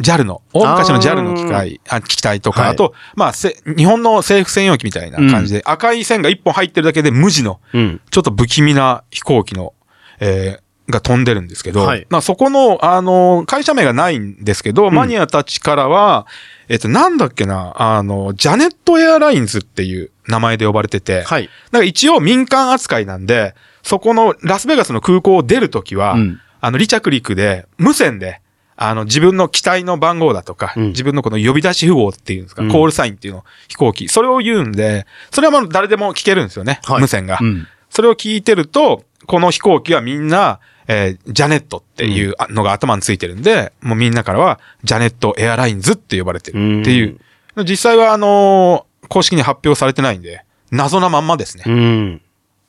[0.00, 8.00] JAL の、大昔の JAL の機械、あ機体とか、はいあと、まあ、せ日本の政府専用機みたいな感じで、赤い線が一本入ってるだけで無地の、うん。
[8.10, 9.74] ちょっと不気味な飛行機の、
[10.20, 16.26] えーが飛んでるんですけど、はいまあそこの、あの、会社名がないんですけど、マニアたちからは、
[16.68, 21.44] えっと、なんだっけな、あの、ジャネットエアラインズっていう名前で呼ばれてて、はい。
[21.44, 26.40] だから一応民間扱いなんで、そこのラスベガスの空港を出るときは、うん。
[26.60, 28.40] あの、離着陸で、無線で、
[28.76, 30.86] あの、自分の機体の番号だとか、うん。
[30.88, 32.70] 自分のこの呼び出し符号っていうんですか、うん。
[32.70, 37.00] コールサインっていうの、飛行機、それを言うんで、それはもう誰でも聞けるんですよね、はい。
[37.00, 37.38] 無線が。
[37.40, 37.68] うん。
[37.90, 47.18] それを聞いてると、この飛行機はみんな、えージャネットっていうのが頭についてるんで、もうみんなからは、ジャネットエアラインズって呼ばれてるっていう。
[47.64, 51.64] 実際は、あのー公式に発表されてないんで、謎なまんまですね。
[51.66, 52.20] うん。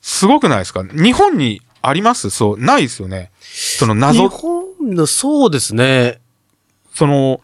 [0.02, 0.84] すごくないですか？
[0.84, 2.28] 日本にあります？
[2.28, 3.30] そう、ないですよね。
[3.40, 6.20] その日謎、本の、そうですね。
[6.94, 7.40] その、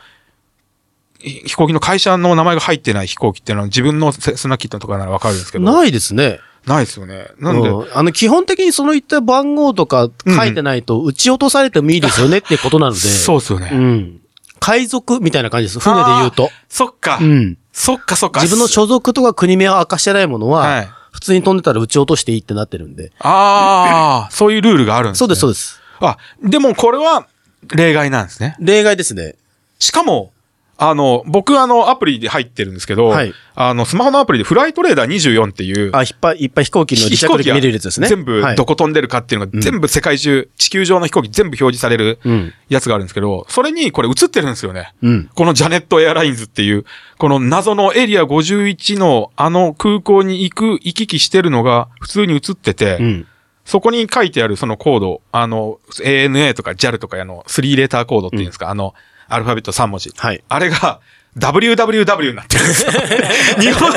[1.19, 5.65] ひ飛行機の会社の名前が入ってない飛行機っていうのは自分のセスナキットとかならわかるんですけど。
[5.65, 6.39] ないですね。
[6.67, 7.29] ないですよね。
[7.39, 12.99] なんで、うんあの、基本的にそのいった番号とか書いてないと、撃ち落とされてもいいですよねってことなので。
[13.01, 13.71] そうですよね。
[13.73, 14.21] うん。
[14.61, 15.81] 海賊みたいな感じです。
[15.81, 16.51] 船で言うと。
[16.69, 17.19] そっか。
[17.21, 17.59] うん。
[17.73, 18.41] そっかそっか。
[18.43, 23.13] 自分の所属とか国名を明かしてないものは、はい普通に飛んでたら撃ち落としていいってなってるんで。
[23.21, 25.19] ああ、そういうルールがあるんですね。
[25.19, 25.81] そうです、そううです。
[26.01, 27.27] あ、でもこれは
[27.69, 28.57] 例外なんですね。
[28.59, 29.35] 例外ですね。
[29.79, 30.33] しかも、
[30.79, 38.09] あの、僕あの、アプリで入ってるんですけど、はいあの、スマホのアプリでフライトレーダー24っていう、あ、いっぱいいっぱい飛行機の離着陸見れるやつですね。
[38.09, 42.55] 全部はいどこ飛んでるかっていうのが全部世界中、地球上の飛行機全部表示されるうん。
[42.69, 44.95] やつがあるんですけど、それにこれ映ってるんですよね。
[45.03, 45.31] うん。
[45.35, 46.85] このジャネットエアラインズっていう、
[47.19, 53.27] この謎のエリア51のあの空港に行く、行き来してるのが普通に映ってて、うん。
[53.65, 58.95] そこに書いてあるそのコード、あの、ANA とか JAL とかあの、3レーターコードっていうんですか、あの、
[59.35, 60.13] アルファベット3文字。
[60.17, 61.01] はいあれが、
[61.39, 62.93] www になってるんですよ。
[63.59, 63.91] 日本、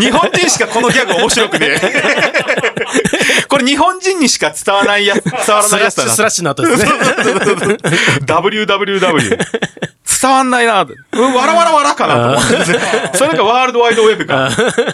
[0.00, 1.78] 日本人しかこのギャグ面白くねえ。
[3.48, 6.22] これ日本人にしか伝わらないやつ、伝わらスないやつだなラッシュ、ス。
[6.22, 6.90] ラッシュの後ですね。
[8.26, 9.38] www。
[10.22, 10.86] 伝わんないなわ
[11.46, 13.18] らわらわらかなと思って。
[13.18, 14.50] それかワールドワイドウェブか。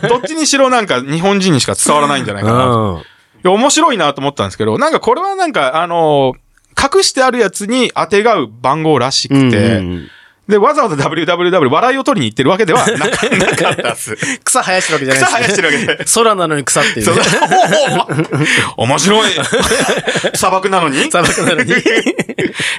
[0.08, 3.02] どっちにしろなんか日本人にしか伝わらないんじゃないかな
[3.44, 6.34] 面白いなと思ったんですけど、なんかこれはなんか、あの
[6.82, 10.10] 隠してあるやつに当てがう番号らしくて、うんうんうん
[10.50, 14.16] で、わざわざ www 笑いを取りに行ってるわけではなかなかったっす。
[14.44, 16.04] 草生やしてるわけじゃない草生やしてるわけで。
[16.12, 17.22] 空なのに草っていうそうね。
[18.76, 19.32] 面白い。
[20.34, 21.70] 砂漠なのに砂漠なのに。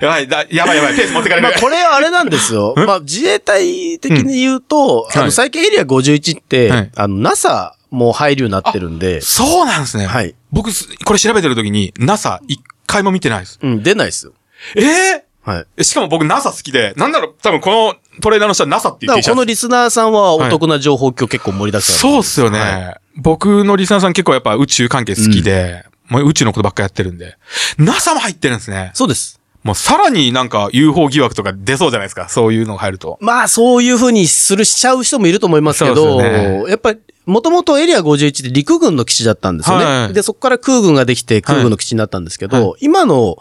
[0.01, 1.59] やばい、だやばいやばい、ペース持ってかれるまあ。
[1.59, 2.73] これはあれなんですよ。
[2.75, 10.07] まあ自衛隊的に言うと、あのはい最近エリア51って、はいあの NASA も入るようになってるんで、そうなんですね。
[10.07, 10.35] はい。
[10.51, 12.59] 僕、すこれ調べてる時に NASA 一
[12.91, 13.59] 回も見てないです。
[13.61, 14.33] うん、出ないですよ。
[14.75, 15.83] ええはい。
[15.83, 21.95] しかも僕 NASA 好きで、なんだろう、多分このトレーナーの人は NASA って言だってこのリスナーさんはお得な情報今日結構盛りだくさん。
[21.95, 27.37] そうっすよね、は僕のリスナーさん結構やっぱ宇宙関係好きで、もう宇宙のことばっかやってるんで。
[27.79, 28.91] NASA も入ってるんですね。
[28.93, 29.41] そうです。
[29.63, 32.29] もうさらになんか UFO 疑惑とか出そうじゃないですか。
[32.29, 33.17] そういうのが入ると。
[33.21, 39.85] まあそういうふうにするしちゃう人もいると思いますけど、ねやっぱり、もともとエリア51で陸軍の基地だったんですよね。
[39.85, 43.37] はいで、そこから空軍ができて空軍の基地になったんですけど、は今の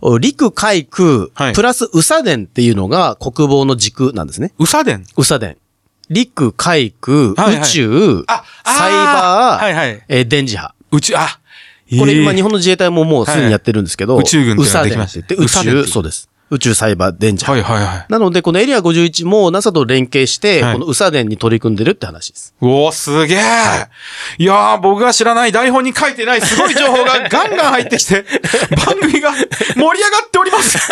[0.00, 4.52] お陸海空、はいプラス宇佐電っていうのが国防の軸なんですね。
[4.58, 5.56] 宇佐電宇佐電。
[6.08, 8.24] 陸海空、はいはい宇宙、
[8.64, 10.02] サイバー、はいはい。
[10.08, 10.74] えー電磁波。
[10.90, 11.38] 宇宙、あ、
[11.98, 16.30] これ今えー日本の自衛隊ももうすでにやってるんですけど、はい宇宙軍ってできました宇宙、そうです。
[16.50, 17.52] 宇宙サイバー電磁波。
[17.52, 18.06] はいはいはい。
[18.08, 22.54] なので、このエリア51も NASA と連携して、はいこの宇佐電に取り組んでるって話です。
[22.60, 23.38] おー、すげえ、
[24.38, 28.24] い、やー、僕が知らない台本に書いてないすごい情報がガンガン 入ってきて、
[28.86, 30.78] 番組が盛り上がっております。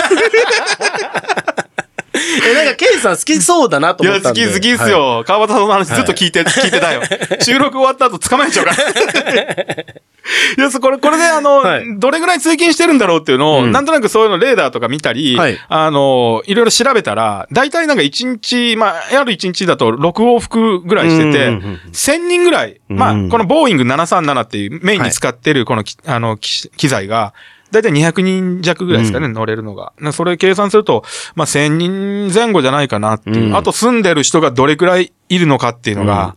[2.44, 4.46] え、なんか、ケイさん好きそうだなといや、思ったんで。
[4.46, 4.90] 好き好きっすはい。
[4.92, 5.24] よ。
[5.26, 7.02] 川端さんの話ずっと聞いて、聞いてたよ。
[7.40, 8.76] 収録終わった後捕まえちゃうから。
[10.56, 27.34] いや、そこれ、これで、あの、はいどれぐらい通勤してるんだろうっていうのを、うんなんとなくそういうのレーダーとか見たり、はいあの、いろいろ調べたら、大体なんか1日、まあ、ある1日だと6往復ぐらいしてて、うんうんうん1000人ぐらい、まあ、うんこのボーイング737っていうメインに使ってるこのき、あの、き機材が、
[27.70, 29.92] だいたい200人弱ぐらいですかね、乗れるのが。
[29.98, 33.46] なそれ計算すると、まあ、1000人前後じゃないかなっていう。
[33.48, 36.36] うんあと住んでる人がどれくらいいるのかっていうのが、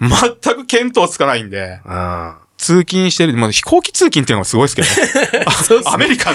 [0.00, 4.88] 全く見当つかないんで、あ通勤してる、まあ、飛行機通勤っていうのがすごいですけど
[5.38, 5.46] ね。
[5.86, 6.34] アメリカ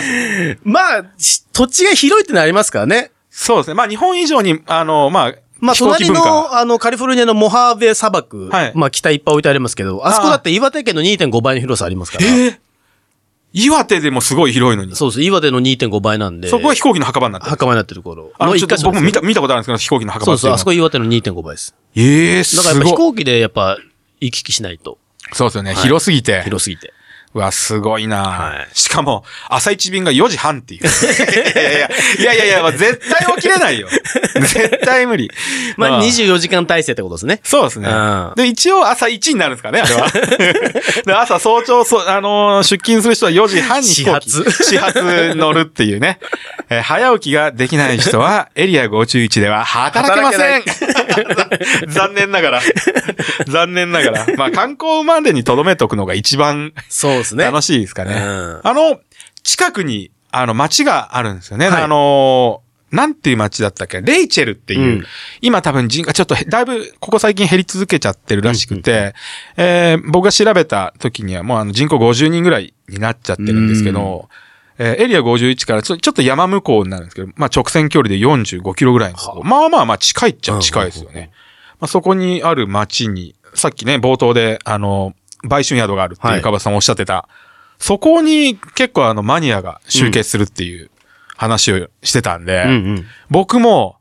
[0.63, 3.11] まあ、し土地が広いってのありますからね。
[3.29, 3.73] そうですね。
[3.75, 6.09] まあ、日本以上に、あの、まあ、まあ、隣。
[6.09, 12.25] の、あの、カリフォルニアのモハーベ砂漠、はいまあ、北いっぱい置いてありますけど、あそこだって岩手県の2.5倍の広さありますから。
[12.25, 12.59] ええ
[13.57, 14.97] 岩手でもすごい広いのに。
[14.97, 15.21] そうです。
[15.21, 16.49] 岩手の2.5倍なんで。
[16.49, 17.49] そこは飛行機の墓場になってる。
[17.51, 18.33] 墓場になってる頃。
[18.38, 21.73] あの、ちょっと僕も見た、見たことあるんですけど、飛行機の墓そうそう、場っていうのはあそこ岩手の2.5倍です。
[21.95, 23.11] ええすだからやっぱ飛ごい。
[23.11, 23.77] 行機でやっぱ
[24.19, 24.97] 行き来しないと。
[25.33, 25.73] そうですよね。
[25.73, 26.41] はい広すぎて。
[26.43, 26.93] 広すぎて。
[27.35, 30.85] うわ、すごいな、はいしかも、朝一便が4時半っていう。
[32.21, 33.89] いやいやいや、いや絶対起きれないよ。
[34.39, 35.29] 絶対無理。
[35.75, 37.41] まあ、24時間体制ってことですね。
[37.43, 38.31] そうですねうん。
[38.37, 40.07] で、一応朝1になるんですかね、あれは。
[41.05, 43.87] で、朝早朝、そあのー出勤する人は4時半に。
[43.87, 46.19] 始発始発乗るっていうね。
[46.69, 50.63] えー早起きができない人は、エリア51では働けません。
[51.89, 52.61] 残念ながら。
[53.47, 54.25] 残念ながら。
[54.37, 57.43] まあ、観光までに留めとくのが一番そうですね。
[57.45, 58.13] 楽しいですかね。
[58.13, 58.99] うんあの、
[59.43, 61.69] 近くに、あの、町があるんですよね。
[61.69, 62.61] はいあの、
[62.91, 64.01] なんていう町だったっけ？
[64.01, 65.05] レイチェルっていう、うん
[65.41, 69.13] 今多分人がちょっとへだいぶここ最近減り続けちゃってるらしくて、
[69.57, 74.29] えー僕が調べた時にはもうあの人口50人ぐらいになっちゃってるんですけど、
[74.77, 81.31] えーエリア51からちょちょっと山向こうになるんですけど、まあ直線距離で45キロぐらいのとこまあまあまあ近いっちゃ近いですよね。
[81.81, 85.13] まあ、そこにある町に、さっきね、冒頭で、あの、
[85.47, 87.27] 売春宿があるってはいいうかばさんおっしゃってた、
[87.79, 90.89] そこに結構あのマニアが集結するっていう
[91.38, 93.05] 話をしてたんで、うんうん。
[93.29, 93.97] 僕も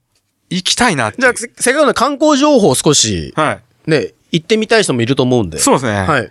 [0.51, 1.19] 行きたいなって。
[1.21, 3.91] じゃあ、せせっかくので観光情報を少し、はい。
[3.91, 5.59] ね、行ってみたい人もいると思うんで。
[5.59, 5.93] そうですね。
[5.93, 6.31] はい。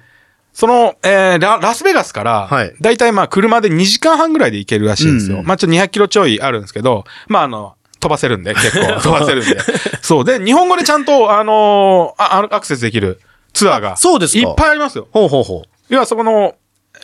[0.53, 5.39] その、えーラ、ラスベガスから、はいだいたいまあ車で2時間半ぐらいで行けるらしいんですよ。
[5.39, 9.57] うんまあちょっと200キロちょいあるんですけど、まああの、飛ばせるんで、結構飛ばせるんで。
[10.01, 10.25] そう。
[10.25, 13.19] で、日本語でちゃんと、あのーあ、あアクセスできる
[13.53, 15.07] ツアーが、そうですかいっぱいありますよ。
[15.11, 15.69] ほうほうほう。
[15.89, 16.55] 要はそこの、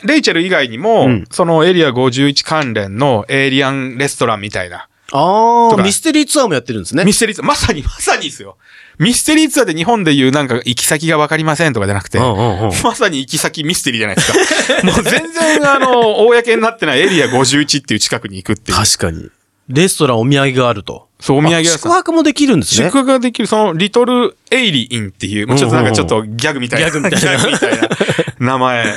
[0.04, 7.04] レイチェル以外にも、うんそのエリア51関連のエイリアンレストランみたいな、ああ、ミステリーツアーもやってるんですね。
[7.04, 8.56] ミステリーツアー、まさにまさにですよ。
[8.98, 14.82] ミステリーツアーで日本で言うなんか行き先がわかりませんとかじゃなくて、うんうんうんまさに行き先ミステリーじゃないですか。
[14.86, 18.76] もう全然あの、公になってないエリア51っていう近くに行くっていう。
[18.76, 19.30] 確かに。
[19.68, 21.08] レストランお土産があると。
[21.20, 21.78] そう、お土産屋あさん。
[21.78, 22.86] 宿泊もできるんですね。
[22.86, 26.90] 宿泊ができる、その、リトル・エイリインっていう、もうちょっとなんかちょっとギャグみたいな。
[26.90, 27.88] ギャグみたいなギャグみたいな
[28.38, 28.94] 名前。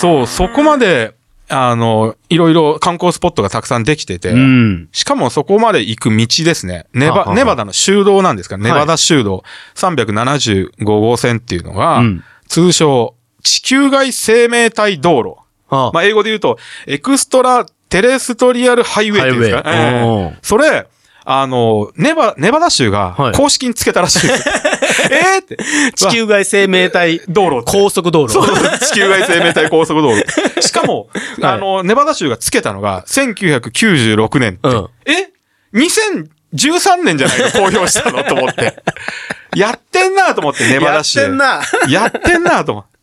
[0.00, 1.14] そう、そこまで、
[1.48, 4.88] あの、いろいろ観光スポットがたくさんできてて、うん。
[4.92, 6.86] しかもそこまで行く道ですね。
[6.94, 9.44] ネバ、はあはあネバダの州道なんですかネバダ州道
[9.74, 15.36] 375号線っていうのが、うん通称、地球外生命体道路。
[15.70, 19.62] あまあ、英語で言うと、 Extraterrestrial Highway っていうんですか？
[19.66, 20.86] えーそれ、
[21.24, 24.48] あの、ネバ、ネバダ州がはい公式につけたらしいです。
[25.14, 25.56] えーって。
[25.94, 28.32] 地球外生命体道路高速道路。
[28.32, 28.46] そう、
[28.80, 30.24] 地球外生命体高速道路。
[30.60, 31.08] しかも、
[31.40, 34.68] はいあの、ネバダ州がつけたのが1996年って。
[34.68, 35.30] うんえ
[35.72, 38.24] ?2013 年じゃないの公表したの？
[38.24, 38.74] と思って。
[39.56, 41.20] やってんなと思って、ネバダ州。
[41.20, 41.62] やってんな。
[41.88, 42.93] やってんなと思って。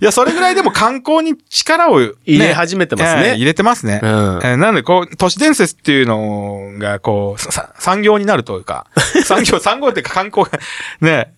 [0.00, 4.00] いや、それぐらいでも観光に力を、ね、入れ始めてますねええ入れてますね。
[4.02, 8.86] うんえーなので、こう、都市伝説っていうのが、こう、さ産業になるというか、
[9.24, 10.58] 産業、産業っていうか観光が、
[11.00, 11.32] ね、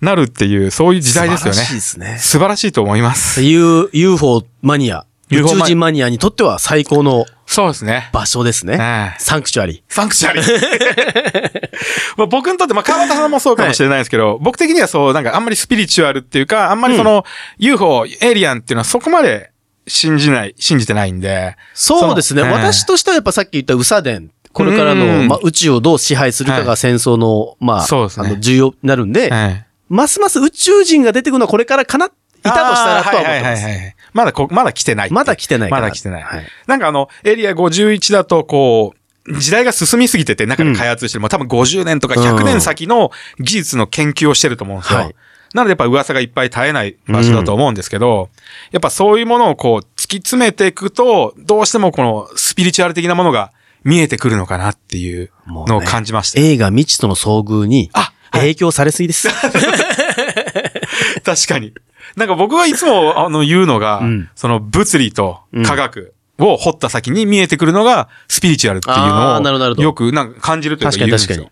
[0.00, 1.60] なるっていう、そういう時代ですよね。
[1.60, 2.18] 素晴らしいですね。
[2.20, 3.42] 素晴らしいと思います。
[3.42, 5.04] U- UFO マニア、
[5.38, 8.08] 宇宙人マニアにとっては最高のそうですね。
[8.12, 8.78] 場所ですね。
[8.80, 9.82] ええサンクチュアリ。
[9.88, 10.44] サンクチュアリー。
[12.16, 17.24] まあ僕にとって、まあ川端さんもそうかもしれないですけど、僕的にはそう、なんかあんまりスピリチュアルっていうか、あんまりその、
[17.58, 19.50] UFO、エイリアンっていうのはそこまで
[19.86, 21.56] 信じない、信じてないんで。
[21.74, 22.42] そうですね。
[22.42, 24.30] 私としてはやっぱさっき言ったウサデン。
[24.52, 32.10] これからの、うんまあ、宇宙をどう支配するかが戦争の、まあ、ねあの、重要になるんで、ええますます宇宙人が出てくるのはこれからかな、い
[32.42, 33.24] たとしたらとは思ってます。
[33.24, 35.10] あーはいはいはいはいまだこ、まだ来てない。
[35.10, 36.22] まだ来てないまだ来てない。
[36.22, 38.94] はいなんかあの、エリア51だと、こ
[39.26, 44.98] う、時代が進みすぎてて中で開発してる、もう多分50年とか100年先の技術の研究をしてると思うんですよ。
[45.00, 45.14] はい
[45.54, 48.30] なのでやっぱ噂がいっぱい絶えない場所だと思うんですけど、
[48.70, 53.52] やっぱそういうものをこう突き詰めていくと、どうしてもこのスピリチュアル的なものが
[53.84, 56.40] 見えてくるのかなっていうのを感じました。
[56.40, 59.28] 映画未知との遭遇にあ影響されすぎです。
[61.22, 61.74] 確かに。
[62.16, 64.28] なんか僕がいつもあの言うのが、うん。
[64.34, 69.82] その物理と科学を掘った先に見えてくるのがスピリチュアルっていうあーなるほどなるほど。
[69.82, 71.50] のをよくなんか感じるというか確かに言うんですよ。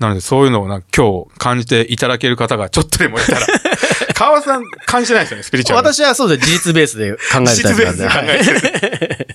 [0.00, 3.46] なのでそういうのをなんか今日感じていただける方がちょっとでもいたら、
[4.14, 5.86] 川端さん感じてないですよね、スピリチュアル。
[5.88, 6.46] 私はそうです。
[6.46, 8.04] 事実ベースで考えるタイ実ベースで。
[8.04, 9.26] で考えてる。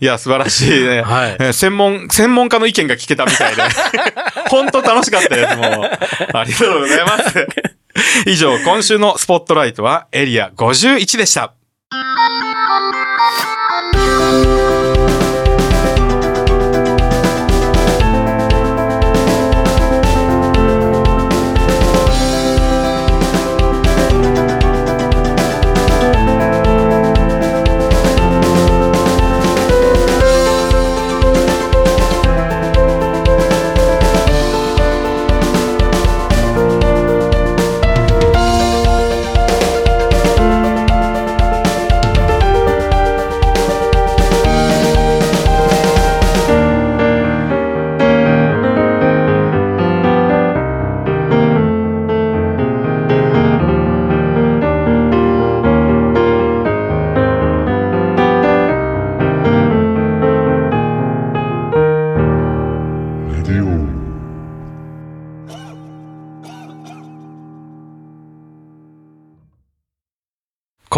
[0.00, 1.02] いや、素晴らしいね。
[1.02, 3.62] はいえー専門、専門家の意見が聞けたみたいで。
[4.50, 5.66] 本当楽しかったです、もう。
[6.34, 7.46] ありがとうございます。
[8.26, 11.52] 以上、今週のスポットライトはエリア51でした。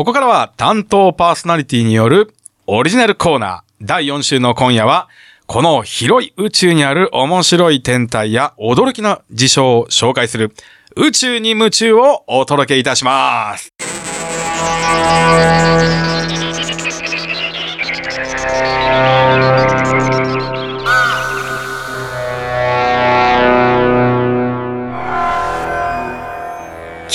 [0.08, 2.32] ここからは担当パーソナリティによる
[2.66, 5.06] オリジナルコーナー第4週の今夜は
[5.46, 10.54] この広い宇宙にある面白い天体や驚きの事象を紹介する
[10.96, 13.74] 宇宙に夢中をお届けいたします。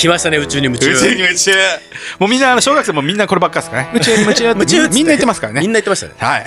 [0.04, 0.90] 来ましたね、宇宙に夢中。
[0.92, 1.50] 宇宙に夢中。
[2.18, 3.90] もうみんな、あの、小学生もみんなこればっかですからね。
[3.94, 5.60] 宇宙に夢中夢中みんな言ってますからね。
[5.62, 6.14] みんな言ってましたね。
[6.18, 6.44] はい。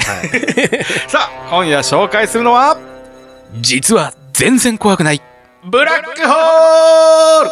[1.10, 2.78] さあ、今夜紹介するのは、
[3.60, 5.22] 実は全然怖くない、
[5.66, 7.50] ブラックホール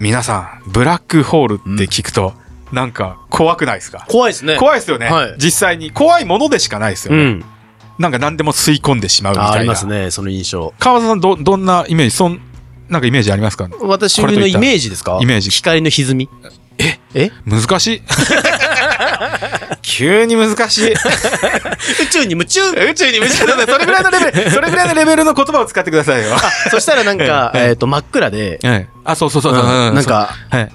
[0.00, 2.34] 皆さん、ブラックホールって聞くと、
[2.72, 4.04] なんか怖くないですか？
[4.08, 4.56] 怖いですね。
[4.56, 5.90] 怖いですよね、はい実際に。
[5.92, 7.22] 怖いものでしかないですよね。
[7.22, 7.44] うん。
[7.98, 9.52] なんか何でも吸い込んでしまうみたいな。
[9.52, 10.72] あありますね、その印象。
[10.78, 12.40] 川田さん、ど、どんなイメージ、そん、
[12.88, 13.68] なんかイメージありますか？
[13.80, 15.18] 私のイメージですか？
[15.20, 16.28] イメージ光の歪み。
[16.78, 16.98] え？
[17.14, 17.30] え？
[17.46, 18.02] 難しい？
[19.82, 20.92] 急に難しい。
[20.92, 20.96] 宇
[22.10, 22.60] 宙に夢中？
[22.70, 23.64] 宇宙に夢中だね。
[23.66, 26.36] それぐらいのレベル、 それぐらいのレベルの言葉を使ってくださいよ。
[26.70, 28.86] そしたらなんか、えええっと、真っ暗で、ええ。
[29.04, 30.70] あ、そうそうそうなんか、はい。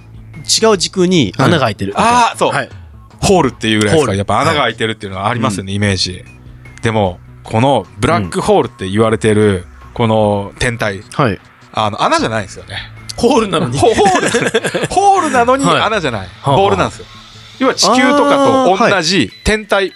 [0.61, 1.93] 違う軸に穴が開いてる。
[1.95, 2.69] ああ、そう、はい。
[3.21, 4.13] ホールっていうぐらいですか？
[4.15, 6.25] やっぱ穴が開いてるっていうのはありますよね、イメージ。
[6.81, 11.39] でも、このブラックホールって言われてる、この天体、はい。
[11.73, 12.77] あの、穴じゃないんですよね。
[13.17, 13.77] ホールなのに。
[13.77, 16.27] ホホール、ホールなのにはい穴じゃない。
[16.41, 17.05] はあボールなんですよ。
[17.59, 19.93] 要は地球とかと同じ天体、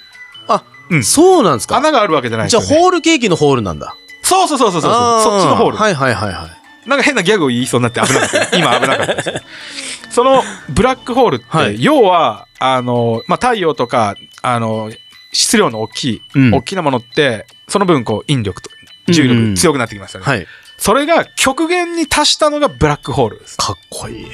[0.48, 1.78] あ、うんそうなんですか。
[1.78, 2.64] 穴があるわけじゃないじゃあ。
[2.64, 3.96] ホールケーキのホールなんだ。
[4.22, 4.92] そうそうそうそうそう。
[4.92, 5.78] そっちのホール。
[5.78, 6.48] はいはいはいは
[6.86, 6.90] い。
[6.90, 8.58] なんか変なギャグを言いそうになって危なかった。
[8.58, 9.34] 今危なかったです。
[10.12, 14.92] そのブラックホールって、はい要は、あの、まあ、太陽とか、あの、
[15.34, 18.70] 質量の大きい、うん大きなものって、その分、こう、引力と、
[19.10, 20.26] 重力強くなってきますよね。
[20.26, 20.48] はい。
[20.78, 23.58] それが極限に達したのがブラックホールです。
[23.58, 24.28] かっこいい。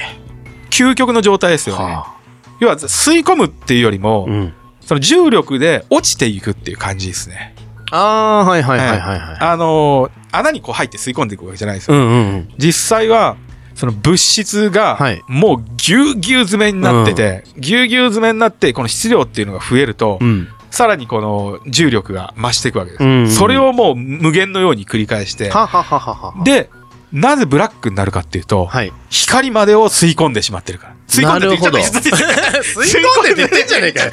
[0.69, 1.83] 究極の状態ですよね。
[1.83, 2.13] は
[2.59, 4.31] 要は、吸い込むっていうよりも、あ。
[4.31, 4.53] うん。
[4.81, 7.55] その重力で落ちていくっていう感じですね。
[7.91, 9.37] ああ、はいはいはいはいはい。
[9.39, 11.95] あのー穴にこう入って吸い込んでいくわけじゃないですよ。
[11.95, 12.49] うんうんうん。
[12.57, 13.37] 実際は、
[13.75, 20.47] その物質がはい、もうぎゅうぎゅう詰めになってて、ぎゅうぎゅう詰めになって、この質量っていうのが増えると、うん。
[20.73, 23.03] さらにこの重力が増していくわけです。
[23.03, 26.43] うんそれをもう無限のように繰り返して、ははははは。
[26.43, 26.71] で、
[27.11, 28.91] なぜブラックになるかっていうと、はい。
[29.11, 30.95] 光までを吸い込んでしまってるから。
[31.07, 34.11] 吸い込んでって言っちゃったなるほど 吸い込んでって言ってんじゃねえかよ。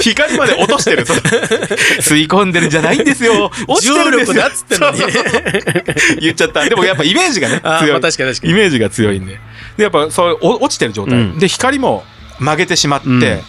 [0.00, 1.04] 光まで落としてる。
[2.00, 3.50] 吸い込んでるんじゃないんですよ。
[3.66, 4.34] 落ちてるんですよ。
[4.34, 4.98] 重力だっつってんのに
[6.22, 6.66] 言っちゃった。
[6.66, 7.90] でもやっぱイメージがね、強い。
[7.90, 9.38] まあ確かに確かにイメージが強いんで。
[9.76, 11.18] で、やっぱそう、お落ちてる状態。
[11.18, 12.02] うんで、光も
[12.38, 13.40] 曲げてしまって、うん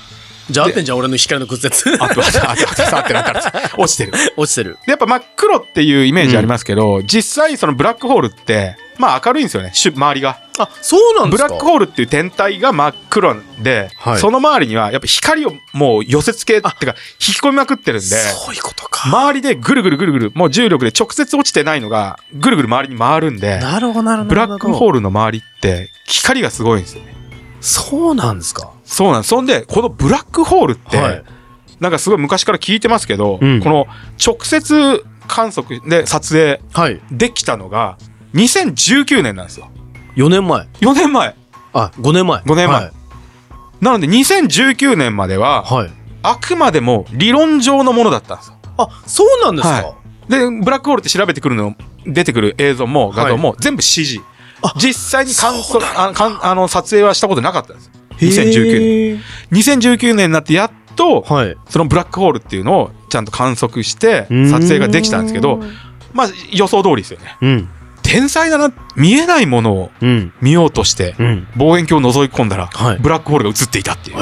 [0.49, 1.95] じゃあ合ってんじゃん、俺の光の屈折。
[1.99, 4.11] あと、あと、あと、あってなったら、落ちてる。
[4.11, 4.77] で、落ちてる。
[4.87, 10.39] やっぱ真っ黒っていうイメージありますけど、実際そのブラックホールって、まあ明るいんですよね、しゅ周りが。
[10.57, 11.47] あ、そうなんですか？
[11.47, 19.07] ブラックホールっていう天体が真っ黒で、はいその周りにはやっぱ光をもう寄せ付け、ってか引き込みまくってるんで、そういうことか。
[19.07, 24.29] 周りでぐるぐるぐるぐる、もう重力で直接落ちてないのが、ぐるぐる周りに回るんで、なるほど、なるほど。
[24.29, 24.99] ブラックホール。
[24.99, 27.15] ルの周りって光がすごいんですよね。
[27.61, 28.71] そうなんですか？
[28.89, 29.29] そうなんです。
[29.29, 31.23] そんで、このブラックホールって、はい
[31.79, 33.87] なんかすごい昔から聞いてますけど、うんこの
[34.23, 36.99] 直接観測で撮影はい。
[37.09, 37.97] できたのが、
[38.33, 39.69] 2019年なんですよ。
[40.17, 40.67] 4年前。
[40.81, 41.35] 4年前。
[41.71, 42.41] あ、5年前。
[42.41, 42.91] 5年前はい。
[43.79, 45.91] なので2019年までは、はい。
[46.21, 48.57] あくまでも理論上のものだったんですよ。
[48.77, 49.95] あ、そうなんですか、は
[50.27, 51.75] で、ブラックホールって調べてくるの、
[52.05, 54.21] 出てくる映像も画像も全部 CG。
[54.61, 57.98] あ実際に観測、あかんあの、撮影はしたことなかったんです。
[58.21, 59.19] へー
[59.51, 59.79] 2019年。
[59.79, 61.55] 2019年になってやっと、はい。
[61.69, 65.61] そのブラックホールっていうのをちゃんと観測して撮影ができたんですけど、
[66.13, 67.37] まあ予想通りですよね。
[67.41, 67.69] うん。
[68.01, 70.33] 天才だな、見えないものをうん。
[70.41, 71.47] 見ようとして、うん。
[71.57, 74.17] 望遠鏡を覗き込んだら、はいブラックホールが映っていたっていう。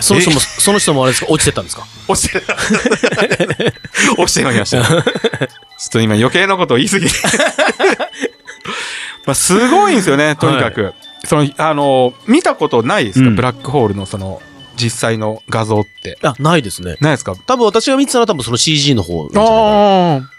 [0.00, 1.30] その人も、その人もあれですか？
[1.32, 1.84] 落ちてったんですか？
[2.08, 2.42] 落ちて、
[4.18, 4.84] 落ちてまいりました。
[4.84, 5.02] ちょっ
[5.90, 7.12] と今余計なことを言い過ぎて。
[9.26, 10.94] まあすごいんですよね、とにかく。
[11.26, 14.40] その、あの、見たことないですか、うんブラックホールのその、
[14.76, 16.18] 実際の画像って。
[16.22, 16.96] あ、ないですね。
[17.00, 17.34] ないですか？
[17.46, 19.28] 多分私が見てたのは多分その CG の方。
[19.34, 20.30] ああ。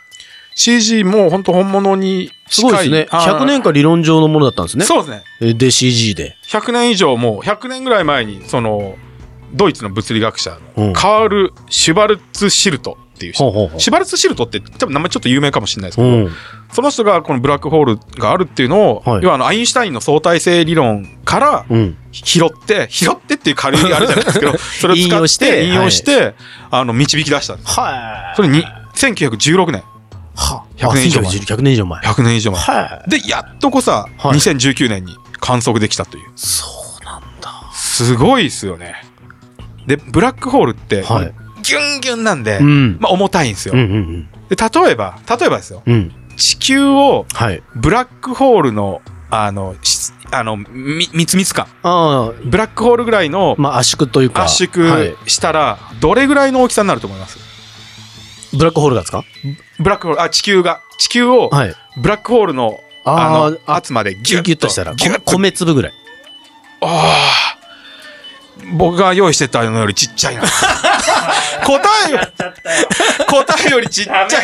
[0.55, 2.53] CG も本当本物に近い。
[2.55, 3.07] すごいですね。
[3.11, 4.85] あー100年間理論上のものだったんですね。
[4.85, 5.23] そうですね。
[5.41, 6.35] えで、CG で。
[6.47, 8.95] 100年以上もう100年ぐらい前に、その、
[9.53, 13.51] ドイツの物理学者うんのカール・シュバルツシルトっていう人。
[13.51, 16.31] ほうシュバルツシルトって多分名前ちょっと有名かもしれないですけど、うん。
[16.71, 21.97] その人がこのブラックホールがあるっていうのを、はい要はあのアインシュタインの相対性理論からうん。
[22.11, 26.33] 拾って、拾ってっていう軽いあれじゃないですけど、 それを使ってて、引用して、
[26.71, 27.79] あの、導き出したんです。
[27.79, 28.35] はい。
[28.35, 28.63] それに、
[28.95, 29.83] 1916年、
[30.35, 32.01] は100年以上前100年以上前。
[32.01, 32.61] 100年以上前。
[32.61, 36.23] はで、やっとこさ、はい2019年に観測できたという。
[36.35, 36.65] そ
[37.01, 37.71] うなんだ。
[37.73, 38.95] すごいですよね。
[39.87, 41.33] で、ブラックホールって、はい
[41.69, 42.97] ギュンギュンなんで、うん。
[42.99, 43.73] まあ重たいんですよ。
[43.73, 45.83] うんうんで、例えば、例えばですよ。
[45.85, 45.93] うん。
[45.93, 46.13] うん。
[46.37, 47.61] 地球をはい。
[47.75, 51.67] ブラックホールの、あの、しあの、み密密感。
[52.45, 54.43] ブラックホールぐらいのまあ圧縮というか。
[54.45, 54.69] 圧は
[55.03, 57.37] い縮したら、どれぐらいの大きさになると思います？
[58.55, 59.23] ブラックホールがですか？
[59.79, 60.79] ブラックホール、あ、地球が。
[60.97, 61.75] 地球を、はい。
[61.97, 64.95] ブラックホールの、ああの、あ、圧までギギュュッッギュッとしたら、
[65.25, 65.93] 米粒ぐらい。
[66.81, 67.57] ああ。
[68.73, 70.43] 僕が用意してたのよりちっちゃいな。
[71.65, 72.19] 答えよ、
[73.27, 74.27] 答えよりちっちゃい。
[74.29, 74.35] ダ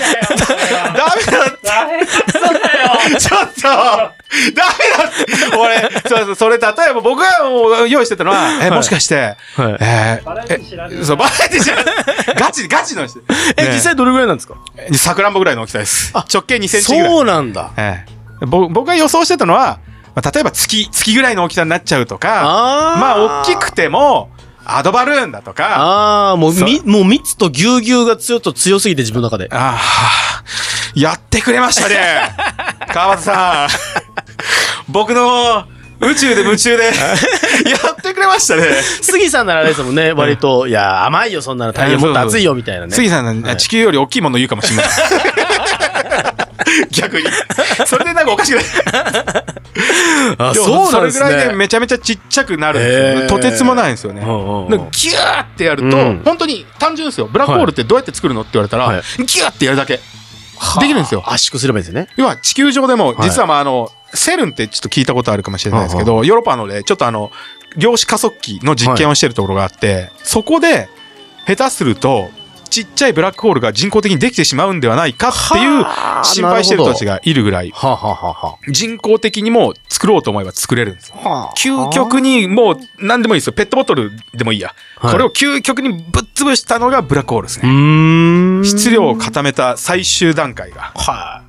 [1.16, 1.68] メだって。
[1.68, 2.84] ダメだ
[3.14, 4.14] よちょっとダメ
[4.54, 4.64] だ
[5.10, 9.78] って俺、そうそう、それ例えば僕がもう用意してたのは、え、はいもしかして、はい。
[9.82, 11.86] えバラエティ知らそう、バラエティじゃない。
[12.38, 13.20] ガチ、ガチの人。
[13.58, 14.56] え、ね実際どれぐらいなんですか？
[14.94, 16.12] さくらんぼぐらいの大きさです。
[16.14, 17.10] あ直径2センチぐらい。
[17.10, 17.72] そうなんだ。
[17.78, 18.06] え
[18.42, 19.80] え、ぼ僕が予想してたのは、
[20.16, 24.30] まあ、例えば月、月ぐらいの大きさになっちゃうとか、あまあ、大きくても、
[24.66, 29.50] アドバルーンだとか、ああ、もう、み、もう蜜とぎゅうぎゅうが強と強すぎて自分の中で。
[29.52, 30.44] ああ、
[30.96, 32.36] やってくれましたね。
[32.94, 34.92] 川端さん。
[34.92, 35.66] 僕の
[36.00, 38.82] 宇宙で夢中で、 やってくれましたね。
[39.02, 41.74] 杉さんならあれですもんね、割と、いや、甘いよ、そんなの。
[41.74, 42.92] 太陽もっと熱いよ、みたいなね。
[42.94, 44.86] 杉さんの、はい地球より大きいもの言うかもしれない。
[46.92, 47.28] 逆に。
[47.86, 48.66] それでなんかおかしくない？
[50.56, 51.56] そうなんですそれぐらいでね。
[51.56, 53.30] めちゃめちゃちっちゃくなるんですよ。
[53.30, 54.22] とてつもないんですよね。
[54.22, 57.28] うんうんうんでギューってやると、うん本当に単純ですよ。
[57.32, 60.00] ブラックホールってどうやって作るのって言われたら、はいギューってやるだけ。
[60.80, 61.24] できるんですよ。
[61.26, 62.08] 圧縮すればいいですよね。
[62.16, 67.32] 要は地球上でも、実はまああの、セルンってちょっと聞いたことあるかもしれないですけど、ヨーロッパので、ちょっとあの、
[67.76, 70.88] 量子加速器の実験をしてるところがあって、そこで、
[71.48, 72.30] 下手すると、
[72.74, 77.72] ちっちゃいブラックホールが人工的にできてしまうんではないかっていうはあ心配してる人たちがいるぐらい、
[78.68, 83.54] 人工的にも作ろうと思えば作れるんです究極にもう何でもいいですよ。
[83.54, 84.70] ペットボトルでもいいや。
[84.98, 88.64] はいこれを究極にぶっ潰したのがブラックホールですうね。
[88.66, 90.94] 質量を固めた最終段階が。
[90.96, 91.44] は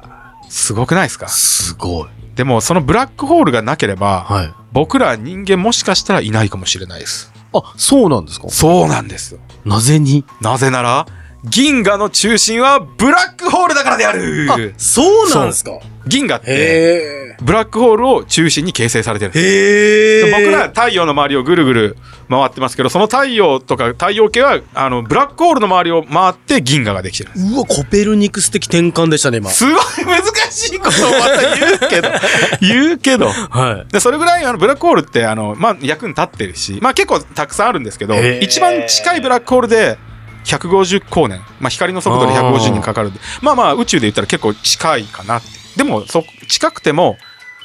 [0.50, 1.26] すごくないですか？
[1.26, 1.28] い。
[1.30, 2.08] すごい。
[2.34, 4.52] でもそのブラックホールがなければ、はい。
[4.72, 7.32] 僕ら人間もしかしたらいないかもしれないです。
[7.52, 8.48] あ、そうなんですか？
[8.48, 9.40] そうなんですよ。
[9.64, 10.24] なぜに？
[10.40, 11.06] なぜなら、
[11.44, 15.72] 銀河の中心はブラックホールだからであるそうなんですか？
[16.06, 19.32] 銀河って、へブラックホールを中心に形成されてる。
[19.34, 20.30] へえ。
[20.30, 21.96] 僕ら太陽の周りをぐるぐる
[22.28, 27.30] 回ってますけど、その太陽とか太陽系は、あの、ブラックホールの周りを回って銀河ができてる。
[27.54, 29.48] うわ、コペルニクス的転換でしたね、今。
[29.50, 29.74] すごい
[30.06, 32.08] 難しいことをまた言うけど、
[32.60, 33.28] 言うけど。
[33.28, 33.92] はい。
[33.92, 39.96] で、それぐらい、あの、ブラックホールって、あの、まあ、役に立ってるし、まあ、結構たくさんあるんですけど、一番近いブラックホールで、
[40.44, 41.40] 150光年。
[41.60, 43.12] まあ、光の速度で150年かかる。
[43.40, 45.48] まあまあ、宇宙で言ったら結構近いかなって。
[45.76, 47.18] でも、そ、近くても、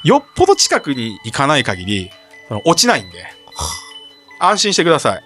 [0.04, 2.12] よっぽど近くに行かない限り、
[2.66, 3.26] 落ちないんで、
[4.40, 5.24] 安心してください。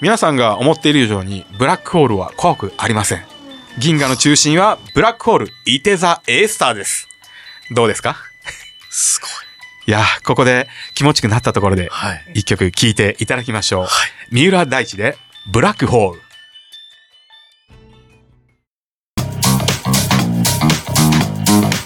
[0.00, 3.24] 皆さんが思っている以上に、ブラックホールは怖くありません。
[3.78, 7.08] 銀河の中心は、ブラックホール、イテザ・エースターです。
[7.70, 8.16] どうですか？
[8.90, 9.30] すごい。
[9.88, 12.24] いやー、ここで気持ちくなったところで、はい。
[12.34, 13.88] 一曲聴いていただきましょう。
[14.30, 16.22] 三浦大知で、ブラックホール。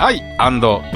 [0.00, 0.22] はい、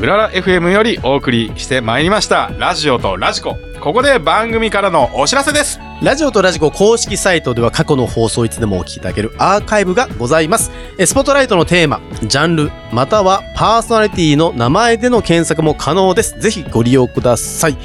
[0.01, 2.51] うらら FM よりお送りしてまいりました。
[2.57, 3.59] ラジオとラジコ。
[3.79, 5.79] ここで番組からのお知らせです。
[6.03, 10.71] ラジオとラジコ公式サイトでは過去の放送いつでもお聞きいただけるアーカイブがございます。
[11.05, 16.41] スポットライトのテーマ、ジャンル、またはパーソナリティの名前での検索も可能です。
[16.41, 17.77] ぜひご利用ください。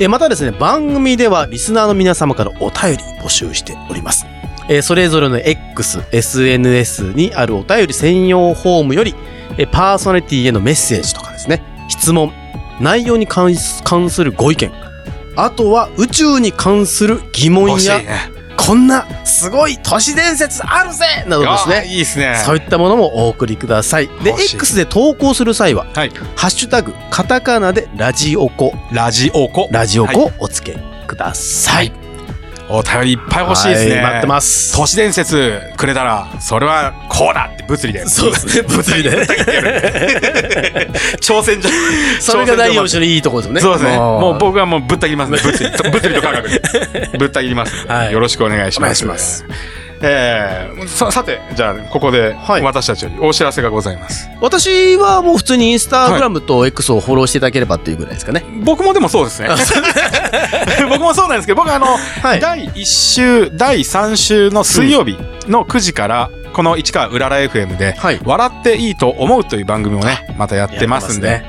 [0.00, 4.26] えまたですね、番組ではリスナーの皆様からお便り募集しております。
[4.68, 9.14] えそれぞれの X、SNS にあるお便り専用フォームより、
[9.58, 12.32] えパーソナリティへのメッセージとかですね、質問、
[12.80, 14.72] 内容に関す関するご意見、
[15.36, 18.34] あとは宇宙に関する疑問や、ね。
[18.56, 21.86] こんなすごい都市伝説あるぜなどですね。
[21.86, 22.40] いいですね。
[22.44, 24.08] そういったものもお送りください。
[24.22, 26.10] で、X で投稿する際は、はい。
[26.36, 29.68] ハッシュタグ、カタカナでラジオコ、ラジオコ。
[29.70, 32.03] ラジオはいお付けください。
[32.68, 33.96] お便りいっぱい欲しいですね。
[33.96, 34.76] はい待ってます。
[34.76, 38.06] 都市伝説くれたら、それはこうだって物理で。
[38.06, 39.10] そうですね、物理で。
[41.20, 41.68] 挑戦状。
[42.20, 43.60] それが第4挑戦種のいいところですよね。
[43.60, 43.96] そうですね。
[43.96, 45.38] もうう僕はもうぶった切りますね。
[45.42, 46.62] 物理と 物理と科学で。
[47.18, 49.44] ぶった切りますよろしくお願いします。
[50.06, 54.28] えー、ささて、じゃあ、ここではい私たちよりお知らせがございます。
[54.40, 58.44] 私はもう普通にインスタグラムと X をフォローしていただければっていうぐらいですかね。
[58.64, 59.48] 僕もでもそうですね。
[60.88, 61.86] 僕もそうなんですけど、僕あの、
[62.22, 65.16] はい第1週、第3週の水曜日
[65.48, 71.42] の9時から、この市川うらら FM で、はい笑っていいと思うという番組をね、またやってますんで、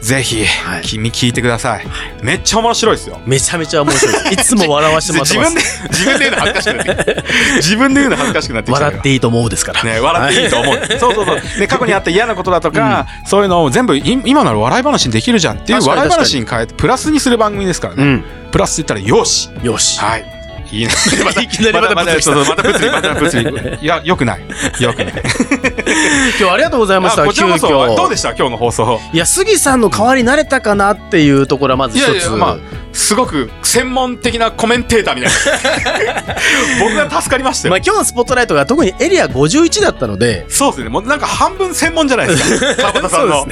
[0.00, 1.86] ぜひ、はい君聞いてください。
[2.22, 3.20] めっちゃ面白いですよ。
[3.26, 4.32] めちゃめちゃ面白いです。
[4.32, 5.84] いつも笑わせてもらって自ます。
[5.84, 7.24] 分で、自分で言うの恥ずかしくなって。
[7.58, 8.72] 自分で言うの恥ずかしくなって。
[8.72, 9.82] 笑っていいと思うですから。
[9.82, 10.80] ね、笑っていいと思う。
[10.98, 11.40] そうそうそう。
[11.58, 18.02] で、過去にあった嫌なことだとか、そういうのを全部い今なら笑い話にできるじゃんっていう笑い話に変えて、プラスにする番組ですからね。
[18.02, 18.24] うん。
[18.52, 19.98] プラスって言ったら、よしよし。
[19.98, 20.37] はい。
[20.72, 20.92] いいね。
[21.24, 23.78] またいきなりまたまた、また物理、また物理。
[23.82, 24.40] いや、よくない。
[24.80, 25.14] よくない。
[25.22, 27.22] 今日はありがとうございました。
[27.22, 28.30] あこちらこそ、急遽どうでした？
[28.34, 29.00] 今日の放送。
[29.12, 32.08] いや、杉さんの代わりになれたかなっていうところはまず一つ。
[32.08, 32.56] いやいや、まあ、
[32.92, 35.30] すごく専門的なコメンテーターみたい
[36.26, 36.34] な。
[36.80, 37.70] 僕が助かりましたよ。
[37.70, 40.88] まあ今日のスポットライトが特にエリア51だったので、そうですね。
[40.90, 42.92] もうなんか半分専門じゃないですか。
[42.92, 43.46] 川端さんの。
[43.46, 43.50] い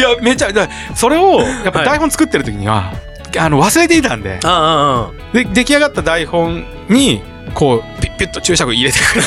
[0.00, 0.48] や、めちゃ、
[0.94, 2.92] それを、やっぱ台本作ってる時には、
[3.38, 5.34] あの、忘れていたんで、ああ、ああ。
[5.34, 7.22] で、出来上がった台本に、
[7.54, 9.22] こうピッピュッと注釈入れてくる。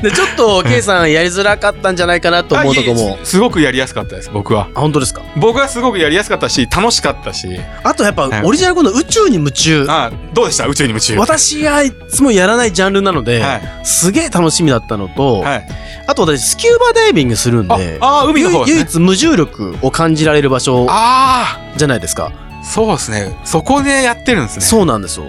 [0.02, 3.18] でちょっと K さんやりづらかったんじゃないかなと思うとこも。
[3.20, 3.24] え。
[3.24, 4.68] すごくやりやすかったです僕は。
[4.74, 5.20] あ本当ですか？
[5.36, 7.58] 僕はすごくやりやすかったし楽しかったし。
[7.82, 8.42] あとやっぱはい。
[8.44, 9.84] オリジナルコーナー宇宙に夢中。
[9.88, 10.66] あどうでした？
[10.68, 11.18] 宇宙に夢中。
[11.18, 13.62] 私がいつもやらないジャンルなので、はい。
[13.82, 15.68] すげえ楽しみだったのと、はい。
[16.06, 18.72] あと私スキューバダイビングするんあであー海の方ね。
[18.72, 23.36] 唯一無重力を感じられる場所あじゃないですか、あそうですね。
[23.44, 24.64] そこでやってるんですね。
[24.64, 25.26] そうなんですよ。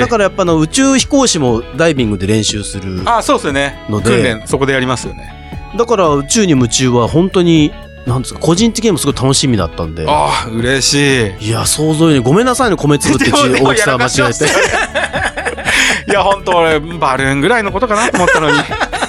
[0.00, 3.84] だからやっぱあの宇宙飛行士もダイビングで練習するあそうですよね。
[3.88, 4.10] ので。
[4.10, 5.32] 訓練そこでやりますよね。
[5.76, 7.70] だから宇宙に夢中は本当に
[8.06, 10.06] なんですか個人的にもすごい楽しみだったんで。
[10.08, 11.48] ああ嬉しい。
[11.48, 14.44] いや想像よりごめんなさいね米粒ってちでも大きさ間違えて。
[16.10, 18.58] いや本当俺バルーンぐらいのことかなと思ったのに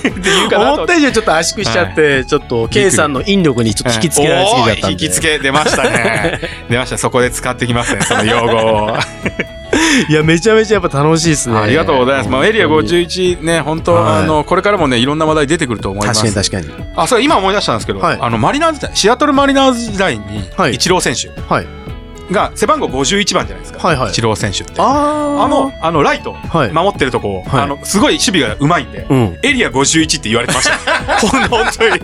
[0.10, 6.39] 思った以上にちょっと圧縮しちゃって、ちょっと K さんの引力にちょっと引きつけられすぎちゃった引きつけ出ましたね。
[6.70, 6.97] 出ました。
[6.97, 8.97] そこで使ってきますねその用語を。
[10.10, 11.58] いやめちゃめちゃやっぱ楽しいですね。
[11.58, 12.30] ありがとうございます。
[12.30, 14.24] まあ、エリア本当に51ね、本当、はい。
[14.24, 16.22] あの、これからもね、いろんな話題出てくると思います。
[16.22, 16.91] 確かに確かに。
[16.95, 18.18] あ、それ今思い出したんですけど、はい。
[18.20, 20.24] あの、マリナーズ時代、シアトルマリナーズ時代に、
[20.58, 20.74] はい。
[20.74, 21.30] イチロー選手。
[21.41, 21.81] はい
[22.32, 23.88] が背番号51番じゃないですか。
[23.88, 24.74] はいはいイチロー選手って。
[24.78, 24.84] あ
[25.44, 31.18] あの、あの、ライト、はい守ってるとこ、はいあの、すごい守備がうまいんで、うんエリア51って言われてました。
[31.50, 32.00] 本当に。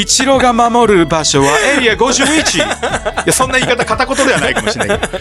[0.00, 2.58] イチローが守る場所はエリア51。
[2.58, 2.60] い
[3.26, 5.18] や、そんな言い方片言ではないかもしれないけど。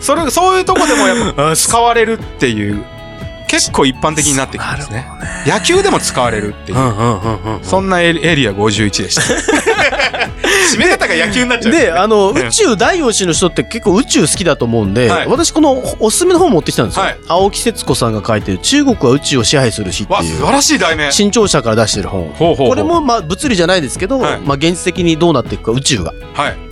[0.00, 2.82] それ、そういうとこでもやっぱ使われるっていう、
[3.48, 5.06] 結構一般的になってきてますね。
[5.46, 6.80] 野球でも使われるっていうう。
[6.80, 9.22] んうんうんうんそんなエリア51でした。
[10.74, 11.72] 締め方が野球になっちゃう。
[11.72, 17.04] で、あの、うん宇宙第4子の人って結構宇宙好きだと思うんで、はい私このおすすめの本持ってきたんですよ。
[17.04, 21.10] はい青木節子さんが書いてる中国は宇宙を支配する日ってわ、いう素晴らしい題名。
[21.12, 22.28] 新潮社から出してる本。
[22.28, 26.12] ほうほうほうこれもまあ物理じゃないですけど、はいまあ現実的にどうなっていくか宇宙が。
[26.34, 26.68] はい。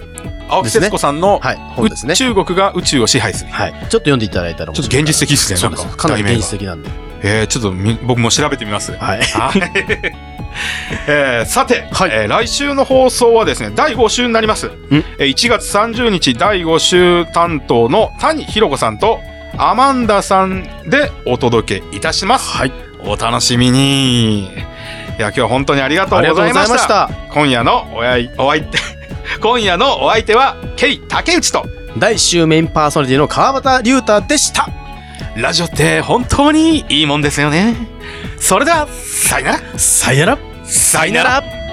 [0.49, 2.15] 青木節子さんの、はい、本ですね。
[2.15, 3.51] 中国が宇宙を支配する。
[3.51, 3.73] はい。
[3.73, 6.91] ちょっと読んでいただいたらちょっと現実的ですねなんかかなり現実的なんで。
[7.23, 8.93] えー、ちょっとみ僕も調べてみます。
[8.93, 9.23] はい。
[9.23, 10.36] はい。
[11.07, 14.71] えーさて、はいえー来週の放送はですね、第5週になります。
[15.19, 19.21] えー1月30日第5週担当の谷弘子さんと
[19.59, 22.57] アマンダさんでお届けいたします。
[22.57, 22.73] はい。
[23.05, 24.45] お楽しみに。
[24.47, 24.49] い
[25.19, 26.83] や、今日は本当にありがとうありがとうございまし。
[26.83, 27.11] たた。
[27.33, 28.79] 今夜のおやいお相手、
[29.41, 31.65] 今夜のお相手は、ケイ竹内と、
[31.97, 34.69] 第1週メインパーソナリティの川端龍太でした。
[35.37, 37.77] ラジオって本当にいいもんですよね。
[38.41, 39.79] それでは、さよなら。
[39.79, 40.39] さよなら。
[40.65, 41.66] さよなら。